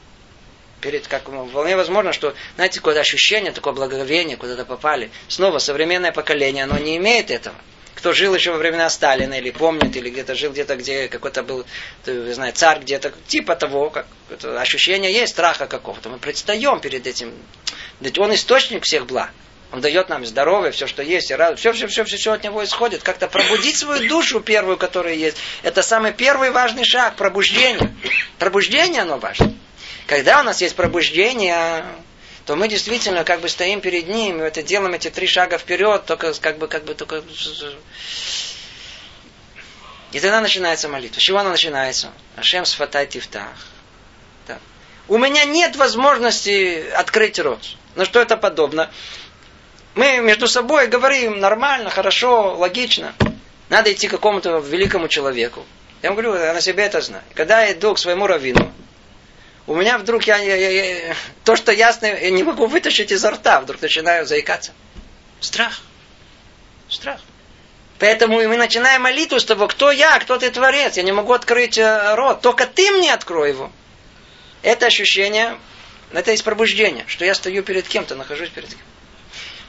[0.80, 5.10] Перед, как вполне возможно, что, знаете, какое-то ощущение, такое благоговение, куда-то попали.
[5.28, 7.54] Снова, современное поколение, оно не имеет этого
[7.94, 11.66] кто жил еще во времена Сталина, или помнит, или где-то жил где-то, где какой-то был,
[12.06, 14.06] вы знаете, царь где-то, типа того, как
[14.58, 16.08] ощущение есть страха какого-то.
[16.08, 17.32] Мы предстаем перед этим.
[18.00, 19.30] Ведь он источник всех благ.
[19.72, 21.60] Он дает нам здоровье, все, что есть, и радость.
[21.60, 23.02] Все, все, все, все, все от него исходит.
[23.02, 25.36] Как-то пробудить свою душу первую, которая есть.
[25.62, 27.94] Это самый первый важный шаг, пробуждение.
[28.38, 29.54] Пробуждение, оно важно.
[30.06, 31.84] Когда у нас есть пробуждение,
[32.50, 36.04] то мы действительно как бы стоим перед ним, и это делаем эти три шага вперед,
[36.04, 37.22] только как бы, как бы, только...
[40.10, 41.20] И тогда начинается молитва.
[41.20, 42.10] С чего она начинается?
[42.34, 43.54] Ашем сфатай тифтах.
[44.48, 44.58] Да.
[45.06, 47.60] У меня нет возможности открыть рот.
[47.94, 48.90] На что это подобно?
[49.94, 53.14] Мы между собой говорим нормально, хорошо, логично.
[53.68, 55.64] Надо идти к какому-то великому человеку.
[56.02, 57.22] Я вам говорю, я на себе это знаю.
[57.34, 58.72] Когда я иду к своему раввину,
[59.70, 61.14] у меня вдруг я, я, я,
[61.44, 64.72] то, что ясно, я не могу вытащить изо рта, вдруг начинаю заикаться.
[65.38, 65.80] Страх.
[66.88, 67.20] Страх.
[68.00, 70.96] Поэтому мы начинаем молитву с того, кто я, кто ты творец.
[70.96, 72.40] Я не могу открыть э, рот.
[72.40, 73.70] Только ты мне открой его.
[74.62, 75.56] Это ощущение,
[76.10, 78.80] это есть пробуждение, что я стою перед кем-то, нахожусь перед кем.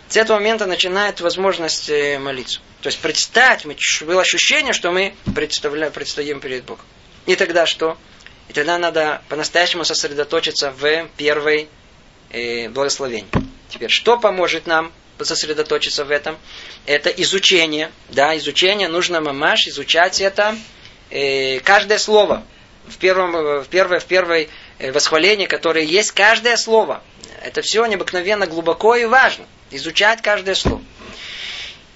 [0.09, 2.59] С этого момента начинает возможность э, молиться.
[2.81, 3.67] То есть представить,
[4.01, 6.85] было ощущение, что мы представляем, предстоим перед Богом.
[7.27, 7.99] И тогда что?
[8.51, 11.69] И тогда надо по-настоящему сосредоточиться в первой
[12.31, 13.29] э, благословении.
[13.69, 14.91] Теперь, что поможет нам
[15.21, 16.37] сосредоточиться в этом?
[16.85, 17.93] Это изучение.
[18.09, 20.57] Да, изучение, нужно мамаш изучать это.
[21.09, 22.43] Э, каждое слово.
[22.89, 24.49] В первом, в первой, в первой
[24.79, 27.01] э, восхвалении, которое есть каждое слово.
[27.41, 29.45] Это все необыкновенно глубоко и важно.
[29.69, 30.81] Изучать каждое слово.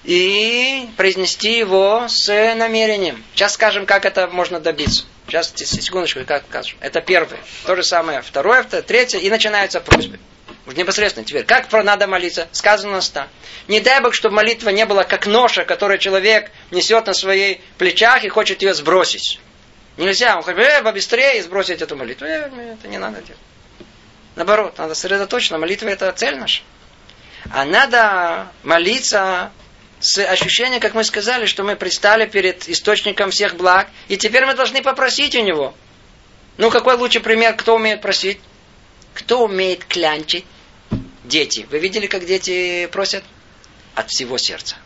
[0.04, 3.22] И произнести его с намерением.
[3.34, 5.04] Сейчас скажем, как это можно добиться.
[5.26, 6.78] Сейчас, секундочку, как скажем.
[6.80, 7.38] Это первое.
[7.64, 8.22] То же самое.
[8.22, 9.18] Второе, третье.
[9.18, 10.20] И начинаются просьбы.
[10.66, 11.44] Уже непосредственно теперь.
[11.44, 12.48] Как надо молиться?
[12.52, 13.28] Сказано нас так.
[13.68, 18.24] Не дай Бог, чтобы молитва не была как ноша, которую человек несет на своих плечах
[18.24, 19.40] и хочет ее сбросить.
[19.96, 20.36] Нельзя.
[20.36, 22.26] Он хочет э, побыстрее сбросить эту молитву.
[22.26, 23.40] Э, это не надо делать.
[24.36, 25.56] Наоборот, надо сосредоточиться.
[25.58, 26.62] Молитва это цель наша.
[27.52, 29.50] А надо молиться
[30.00, 34.54] с ощущением, как мы сказали, что мы предстали перед источником всех благ, и теперь мы
[34.54, 35.74] должны попросить у него.
[36.58, 38.40] Ну, какой лучший пример, кто умеет просить?
[39.14, 40.44] Кто умеет клянчить?
[41.24, 41.66] Дети.
[41.70, 43.24] Вы видели, как дети просят?
[43.94, 44.76] От всего сердца.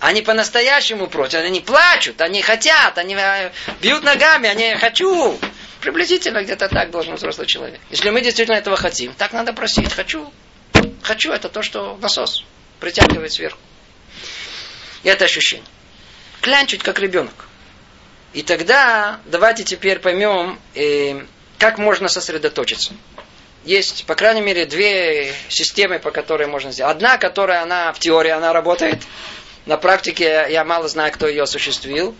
[0.00, 3.50] Они по-настоящему просят, они плачут, они хотят, они э,
[3.80, 5.38] бьют ногами, они «хочу».
[5.80, 7.80] Приблизительно где-то так должен взрослый человек.
[7.90, 10.32] Если мы действительно этого хотим, так надо просить «хочу».
[11.02, 12.44] «Хочу» это то, что насос
[12.78, 13.58] притягивает сверху.
[15.08, 15.64] Это ощущение.
[16.42, 17.48] Клянчить, как ребенок.
[18.34, 21.22] И тогда давайте теперь поймем, э,
[21.56, 22.92] как можно сосредоточиться.
[23.64, 26.94] Есть, по крайней мере, две системы, по которой можно сделать.
[26.94, 28.98] Одна, которая она в теории она работает.
[29.64, 32.14] На практике я мало знаю, кто ее осуществил.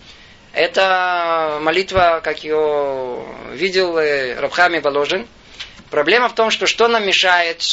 [0.51, 3.23] Это молитва, как ее
[3.53, 5.27] видел э, Рабхами Воложин.
[5.91, 7.63] Проблема в том, что что нам мешает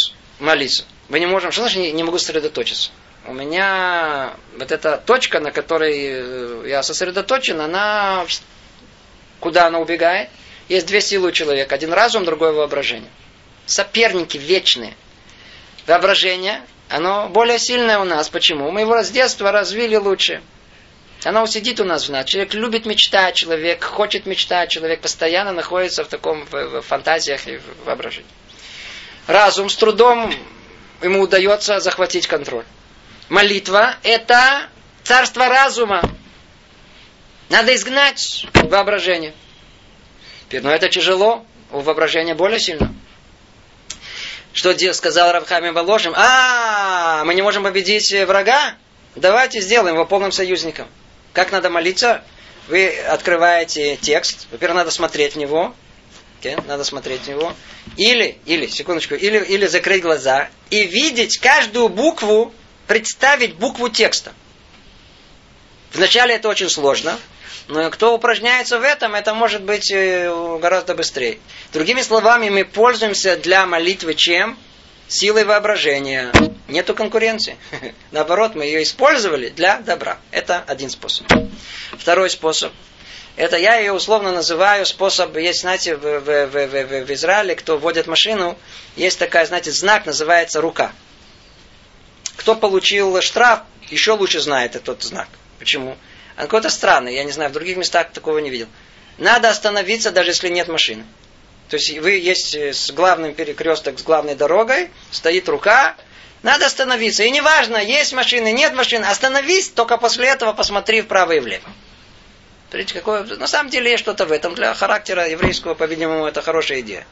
[0.41, 0.85] молиться?
[1.09, 2.91] Мы не можем, что значит не могу сосредоточиться?
[3.29, 8.25] У меня вот эта точка, на которой э, я сосредоточен, она
[9.41, 10.29] куда она убегает?
[10.69, 11.75] Есть две силы у человека.
[11.75, 13.11] Один разум, другое воображение.
[13.67, 14.95] соперники вечные.
[15.87, 18.29] Воображение, оно более сильное у нас.
[18.29, 18.71] Почему?
[18.71, 20.43] Мы его с детства развили лучше.
[21.25, 22.27] Оно сидит у нас в нас.
[22.27, 27.59] Человек любит мечтать, человек хочет мечтать, человек постоянно находится в таком в, в фантазиях и
[27.59, 28.31] в воображении.
[29.27, 30.33] Разум с трудом
[31.03, 32.65] ему удается захватить контроль.
[33.29, 34.69] Молитва– это
[35.03, 36.03] царство разума.
[37.49, 39.35] Надо изгнать воображение.
[40.53, 42.95] Но это тяжело, у воображения более сильно.
[44.53, 46.15] Что сказал Равхами Воложим?
[46.17, 48.77] А, мы не можем победить врага?
[49.15, 50.89] Давайте сделаем его полным союзником.
[51.33, 52.23] Как надо молиться?
[52.69, 54.47] Вы открываете текст.
[54.51, 55.75] Во-первых, надо смотреть в него.
[56.67, 57.55] Надо смотреть в него.
[57.97, 62.55] Или, или, секундочку, или, или закрыть глаза и видеть каждую букву,
[62.87, 64.33] представить букву текста.
[65.93, 67.19] Вначале это очень сложно,
[67.69, 71.39] но кто упражняется в этом, это может быть э, гораздо быстрее.
[71.73, 74.59] Другими словами, мы пользуемся для молитвы чем?
[75.09, 76.33] Силой воображения.
[76.69, 77.57] Нету конкуренции.
[78.11, 80.19] Наоборот, мы ее использовали для добра.
[80.31, 81.27] Это один способ.
[81.99, 82.73] Второй способ.
[83.37, 87.77] Это я ее условно называю способ, есть, знаете, в, в, в, в, в Израиле, кто
[87.77, 88.57] водит машину,
[88.97, 90.93] есть такая, знаете, знак, называется рука.
[92.37, 95.29] Кто получил штраф, еще лучше знает этот знак.
[95.59, 95.97] Почему?
[96.37, 98.69] Он какой-то странный, я не знаю, в других местах такого не видел.
[99.19, 101.05] Надо остановиться, даже если нет машины.
[101.69, 105.97] То есть вы есть э, с главным перекресток, с главной дорогой, стоит рука,
[106.43, 107.25] надо остановиться.
[107.25, 111.69] И неважно, есть машины, нет машины, остановись, только после этого посмотри вправо и влево.
[112.69, 113.25] Смотрите, какое...
[113.25, 114.55] На самом деле есть что-то в этом.
[114.55, 117.07] Для характера еврейского, по-видимому, это хорошая идея.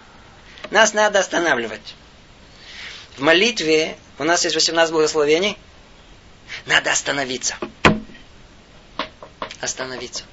[0.70, 1.94] Нас надо останавливать.
[3.16, 5.56] В молитве у нас есть 18 благословений.
[6.66, 7.56] Надо остановиться
[9.64, 10.24] остановиться.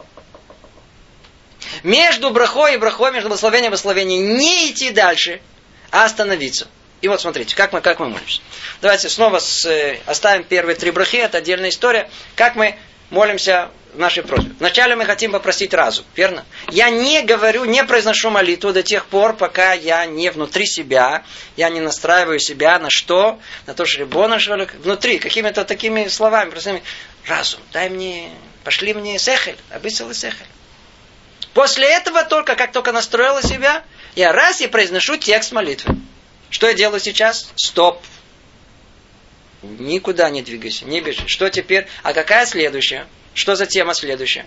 [1.84, 5.42] Между брахой и брахой, между благословением и благословением не идти дальше,
[5.90, 6.68] а остановиться.
[7.02, 8.42] И вот смотрите, как мы, как мы молимся.
[8.82, 12.10] Давайте снова с, э, оставим первые три брахи, это отдельная история.
[12.36, 12.78] Как мы
[13.12, 14.54] молимся в нашей просьбе.
[14.58, 16.46] Вначале мы хотим попросить разум, верно?
[16.70, 21.24] Я не говорю, не произношу молитву до тех пор, пока я не внутри себя,
[21.58, 23.40] я не настраиваю себя на что?
[23.68, 24.40] На то, что Рибона,
[24.80, 26.82] внутри, какими-то такими словами, простыми.
[27.28, 28.32] Разум, дай мне
[28.64, 30.46] Пошли мне сехель, обысел сехель.
[31.54, 33.84] После этого только, как только настроила себя,
[34.16, 35.96] я раз и произношу текст молитвы.
[36.50, 37.52] Что я делаю сейчас?
[37.56, 38.02] Стоп.
[39.62, 41.28] Никуда не двигайся, не бежи.
[41.28, 41.88] Что теперь?
[42.04, 43.08] А какая следующая?
[43.34, 44.46] Что за тема следующая?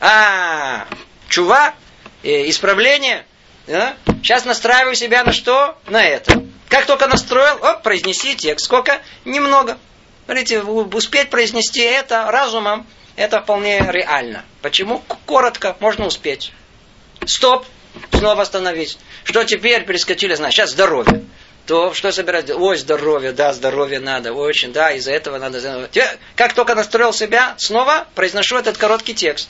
[0.00, 0.86] А,
[1.28, 1.74] чува,
[2.22, 3.24] э, исправление.
[3.66, 3.96] Да?
[4.22, 5.78] Сейчас настраиваю себя на что?
[5.86, 6.44] На это.
[6.68, 8.66] Как только настроил, оп, произнеси текст.
[8.66, 9.00] Сколько?
[9.24, 9.78] Немного.
[10.26, 12.86] Смотрите, успеть произнести это разумом
[13.20, 14.44] это вполне реально.
[14.62, 15.02] Почему?
[15.26, 16.52] Коротко, можно успеть.
[17.26, 17.66] Стоп,
[18.12, 18.98] снова остановить.
[19.24, 21.24] Что теперь перескочили, значит, сейчас здоровье.
[21.70, 22.50] То что собирать?
[22.50, 25.88] Ой, здоровье, да, здоровье надо, очень, да, из-за этого надо.
[26.34, 29.48] Как только настроил себя, снова произношу этот короткий текст.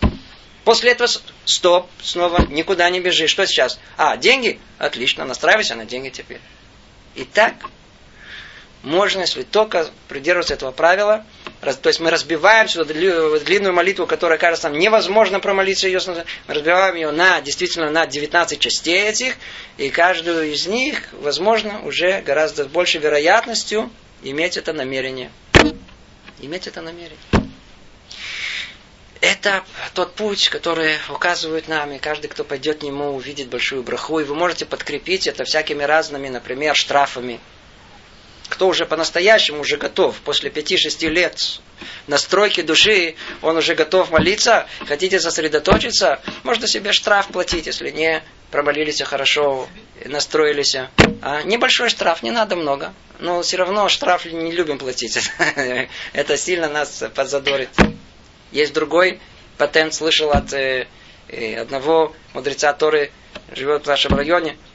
[0.66, 1.08] После этого
[1.46, 3.26] стоп, снова никуда не бежи.
[3.26, 3.80] Что сейчас?
[3.96, 4.60] А, деньги?
[4.76, 6.42] Отлично, настраивайся на деньги теперь.
[7.14, 7.54] Итак,
[8.82, 11.24] можно, если только придерживаться этого правила,
[11.60, 16.24] то есть мы разбиваем сюда длинную молитву, которая кажется нам невозможно промолиться ее, мы
[16.54, 19.36] разбиваем ее на, действительно, на 19 частей этих,
[19.76, 23.90] и каждую из них, возможно, уже гораздо большей вероятностью
[24.22, 25.30] иметь это намерение.
[26.40, 27.18] Иметь это намерение.
[29.20, 29.62] Это
[29.92, 34.18] тот путь, который указывает нам, и каждый, кто пойдет к нему, увидит большую браху.
[34.20, 37.38] И вы можете подкрепить это всякими разными, например, штрафами
[38.50, 41.60] кто уже по-настоящему уже готов, после пяти-шести лет
[42.08, 49.00] настройки души, он уже готов молиться, хотите сосредоточиться, можно себе штраф платить, если не промолились
[49.02, 49.68] хорошо,
[50.04, 50.76] настроились.
[51.22, 52.92] А небольшой штраф, не надо много.
[53.20, 55.18] Но все равно штраф не любим платить.
[56.12, 57.70] Это сильно нас подзадорит.
[58.50, 59.20] Есть другой
[59.56, 60.88] патент, слышал от э,
[61.28, 63.12] э, одного мудреца, который
[63.52, 64.56] живет в нашем районе–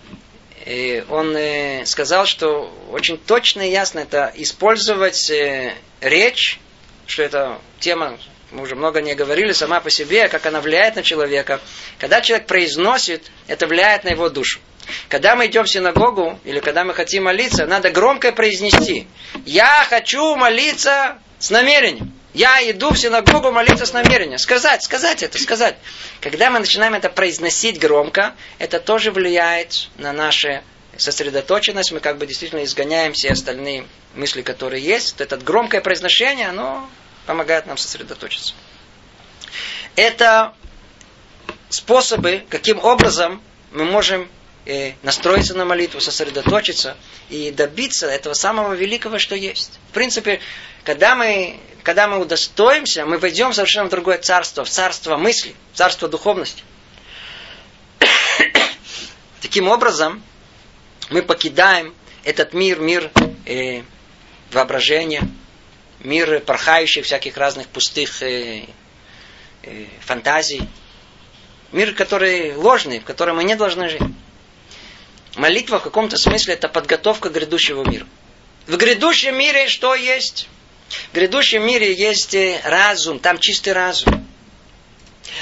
[0.66, 6.60] и он э, сказал, что очень точно и ясно это использовать э, речь,
[7.06, 8.18] что это тема,
[8.52, 11.62] мы уже много не говорили, сама по себе, как она влияет на человека.
[12.00, 14.60] Когда человек произносит, это влияет на его душу.
[15.08, 19.08] Когда мы идем в синагогу, или когда мы хотим молиться, надо громко произнести.
[19.46, 22.14] Я хочу молиться с намерением.
[22.36, 24.38] Я иду в синагогу молиться с намерением.
[24.40, 25.78] Сказать, сказать это, сказать.
[26.20, 30.62] Когда мы начинаем это произносить громко, это тоже влияет на нашу
[30.98, 31.94] сосредоточенность.
[31.94, 35.14] Мы как бы действительно изгоняем все остальные мысли, которые есть.
[35.14, 36.90] Вот это громкое произношение, оно
[37.26, 38.54] помогает нам сосредоточиться.
[39.96, 40.54] Это
[41.70, 44.30] способы, каким образом мы можем
[44.66, 46.98] э, настроиться на молитву, сосредоточиться
[47.30, 49.80] и добиться этого самого великого, что есть.
[49.90, 50.42] В принципе,
[50.84, 55.78] когда мы, когда мы удостоимся, мы войдем в совершенно другое царство, в царство мысли, в
[55.78, 56.64] царство духовности.
[59.42, 60.24] Таким образом,
[61.12, 63.12] мы покидаем этот мир, мир
[63.46, 63.84] э,
[64.52, 65.30] воображения,
[66.00, 68.64] мир порхающих всяких разных пустых э,
[69.62, 70.68] э, фантазий,
[71.72, 74.02] мир, который ложный, в котором мы не должны жить.
[75.36, 78.08] Молитва в каком-то смысле это подготовка к грядущему миру.
[78.66, 80.50] В грядущем мире что есть?
[80.90, 84.26] В грядущем мире есть разум, там чистый разум.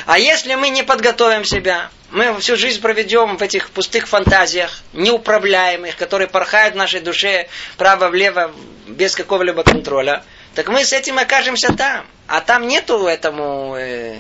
[0.06, 5.96] А если мы не подготовим себя, мы всю жизнь проведем в этих пустых фантазиях, неуправляемых,
[5.98, 8.54] которые порхают в нашей душе право-влево
[8.88, 10.24] без какого-либо контроля,
[10.56, 12.06] так мы с этим окажемся там.
[12.28, 14.18] А там нету этому э,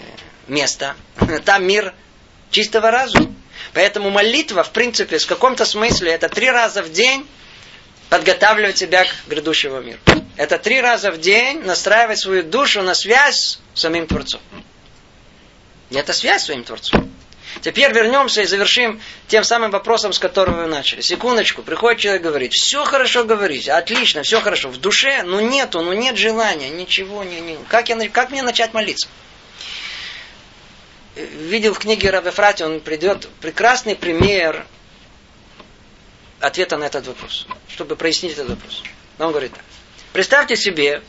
[0.47, 0.95] места.
[1.45, 1.93] Там мир
[2.49, 3.33] чистого разума.
[3.73, 7.25] Поэтому молитва, в принципе, в каком-то смысле, это три раза в день
[8.09, 9.99] подготавливать себя к грядущему миру.
[10.35, 14.41] Это три раза в день настраивать свою душу на связь с самим Творцом.
[15.91, 17.11] И это связь с своим Творцом.
[17.61, 21.01] Теперь вернемся и завершим тем самым вопросом, с которого вы начали.
[21.01, 24.69] Секундочку, приходит человек говорит, все хорошо говорить, отлично, все хорошо.
[24.69, 27.57] В душе, ну нету, ну нет желания, ничего, не, не.
[27.69, 29.07] Как, я, как мне начать молиться?
[31.15, 34.65] Видел в книге Рабе Фрати, он придет прекрасный пример
[36.39, 38.81] ответа на этот вопрос, чтобы прояснить этот вопрос.
[39.19, 39.63] Но он говорит так.
[40.13, 41.01] Представьте себе,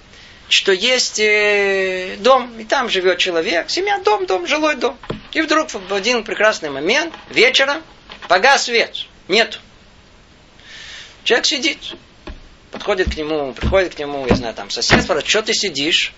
[0.49, 4.99] что есть э, дом, и там живет человек, семья, дом, дом, жилой дом.
[5.33, 7.83] И вдруг в один прекрасный момент, вечером,
[8.29, 8.97] погас свет,
[9.29, 9.59] нету.
[11.23, 11.79] Человек сидит,
[12.71, 16.15] подходит к нему, приходит к нему, я знаю, там сосед, спрашивает, что ты сидишь?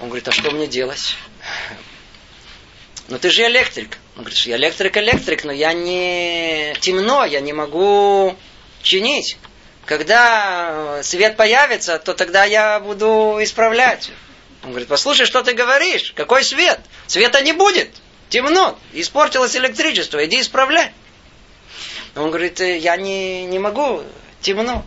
[0.00, 1.16] Он говорит, а что мне делать?
[3.08, 3.98] Ну ты же электрик.
[4.16, 8.36] Он говорит, я электрик, электрик, но я не темно, я не могу
[8.82, 9.36] чинить.
[9.86, 14.10] Когда свет появится, то тогда я буду исправлять.
[14.62, 16.12] Он говорит, послушай, что ты говоришь?
[16.14, 16.80] Какой свет?
[17.06, 17.90] Света не будет.
[18.28, 18.78] Темно.
[18.92, 20.24] Испортилось электричество.
[20.24, 20.92] Иди исправляй.
[22.14, 24.02] Он говорит, «Э, я не, не могу.
[24.40, 24.84] Темно.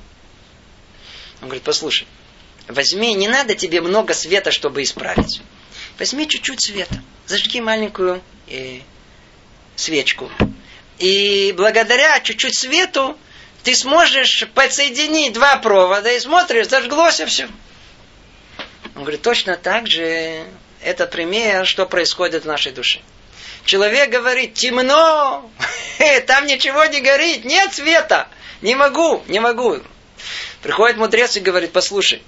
[1.42, 2.08] Он говорит, послушай,
[2.68, 5.42] возьми, не надо тебе много света, чтобы исправить.
[6.00, 7.02] Возьми чуть-чуть света.
[7.26, 8.80] Зажги маленькую э,
[9.76, 10.30] свечку.
[11.00, 13.18] И благодаря чуть-чуть свету
[13.64, 17.48] ты сможешь подсоединить два провода и смотришь, зажглось все.
[18.96, 20.46] Он говорит, точно так же
[20.82, 23.00] это пример, что происходит в нашей душе.
[23.66, 25.50] Человек говорит, темно,
[26.28, 28.28] там ничего не горит, нет света,
[28.62, 29.80] не могу, не могу.
[30.62, 32.22] Приходит мудрец и говорит, послушай,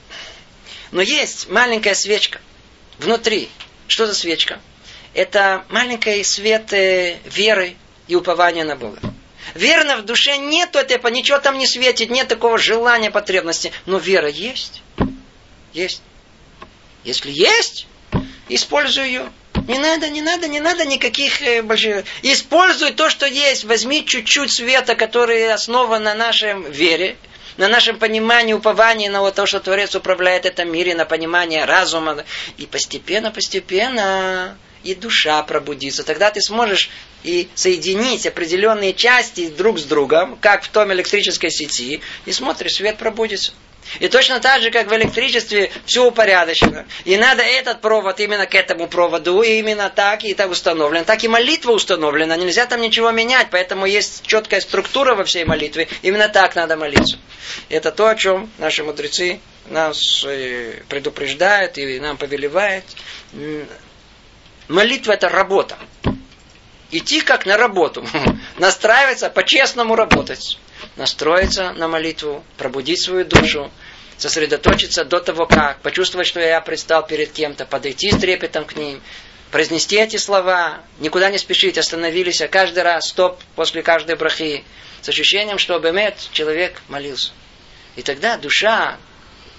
[0.92, 2.40] но есть маленькая свечка
[2.98, 3.50] внутри.
[3.88, 4.62] Что за свечка?
[5.14, 7.76] Это маленький свет э, веры
[8.08, 9.00] и упования на Бога.
[9.56, 13.72] Верно, в душе нет этого, ничего там не светит, нет такого желания, потребности.
[13.86, 14.84] Но вера есть.
[15.74, 16.02] Есть.
[17.06, 17.88] Если есть,
[18.50, 19.32] используй ее.
[19.68, 22.04] Не надо, не надо, не надо никаких э, больших...
[22.22, 23.64] Используй то, что есть.
[23.64, 27.16] Возьми чуть-чуть света, который основан на нашем вере,
[27.56, 32.26] на нашем понимании, уповании на вот то, что Творец управляет этом мире, на понимание разума.
[32.58, 36.04] И постепенно, постепенно и душа пробудится.
[36.04, 36.90] Тогда ты сможешь
[37.26, 42.98] и соединить определенные части друг с другом, как в том электрической сети, и смотришь, свет
[42.98, 43.54] пробудится.
[44.00, 46.86] И точно так же, как в электричестве, все упорядочено.
[47.04, 51.06] И надо этот провод именно к этому проводу, и именно так, и так установлено.
[51.06, 55.88] Так и молитва установлена, нельзя там ничего менять, поэтому есть четкая структура во всей молитве.
[56.02, 57.18] Именно так надо молиться.
[57.70, 62.86] Это то, о чем наши мудрецы нас э, предупреждают и нам повелевают.
[64.68, 65.78] Молитва это работа.
[66.98, 68.08] Идти как на работу.
[68.58, 70.58] Настраиваться, по-честному работать.
[70.96, 73.70] Настроиться на молитву, пробудить свою душу,
[74.18, 79.02] сосредоточиться до того как, почувствовать, что я предстал перед кем-то, подойти с трепетом к ним,
[79.52, 84.64] произнести эти слова, никуда не спешить, остановились, а каждый раз, стоп, после каждой брахи,
[85.02, 87.34] с ощущением, что Бемет человек молился.
[87.98, 88.98] И тогда душа,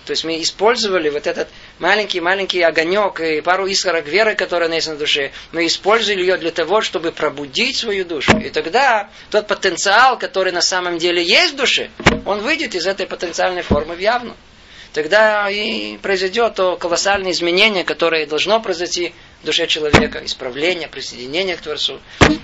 [0.07, 1.49] то есть мы использовали вот этот
[1.79, 6.81] маленький-маленький огонек и пару искорок веры, которая есть на душе, мы использовали ее для того,
[6.81, 8.37] чтобы пробудить свою душу.
[8.39, 11.91] И тогда тот потенциал, который на самом деле есть в душе,
[12.24, 14.37] он выйдет из этой потенциальной формы в явную.
[14.93, 19.12] Тогда и произойдет то колоссальное изменение, которое должно произойти
[19.43, 22.01] в душе человека, исправление, присоединение к Творцу.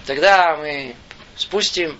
[0.06, 0.94] Тогда мы
[1.36, 1.98] спустим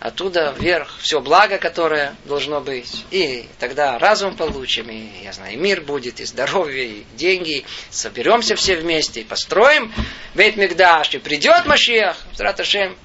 [0.00, 3.04] оттуда вверх все благо, которое должно быть.
[3.10, 7.64] И тогда разум получим, и, я знаю, и мир будет, и здоровье, и деньги.
[7.90, 9.92] Соберемся все вместе, и построим
[10.34, 12.96] Бейт Мигдаш, и придет Машиах, Раташем.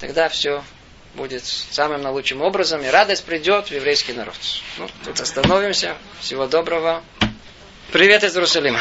[0.00, 0.62] Тогда все
[1.14, 4.34] будет самым наилучшим образом, и радость придет в еврейский народ.
[4.78, 5.96] Ну, тут остановимся.
[6.20, 7.02] Всего доброго.
[7.92, 8.80] Привет из Иерусалима.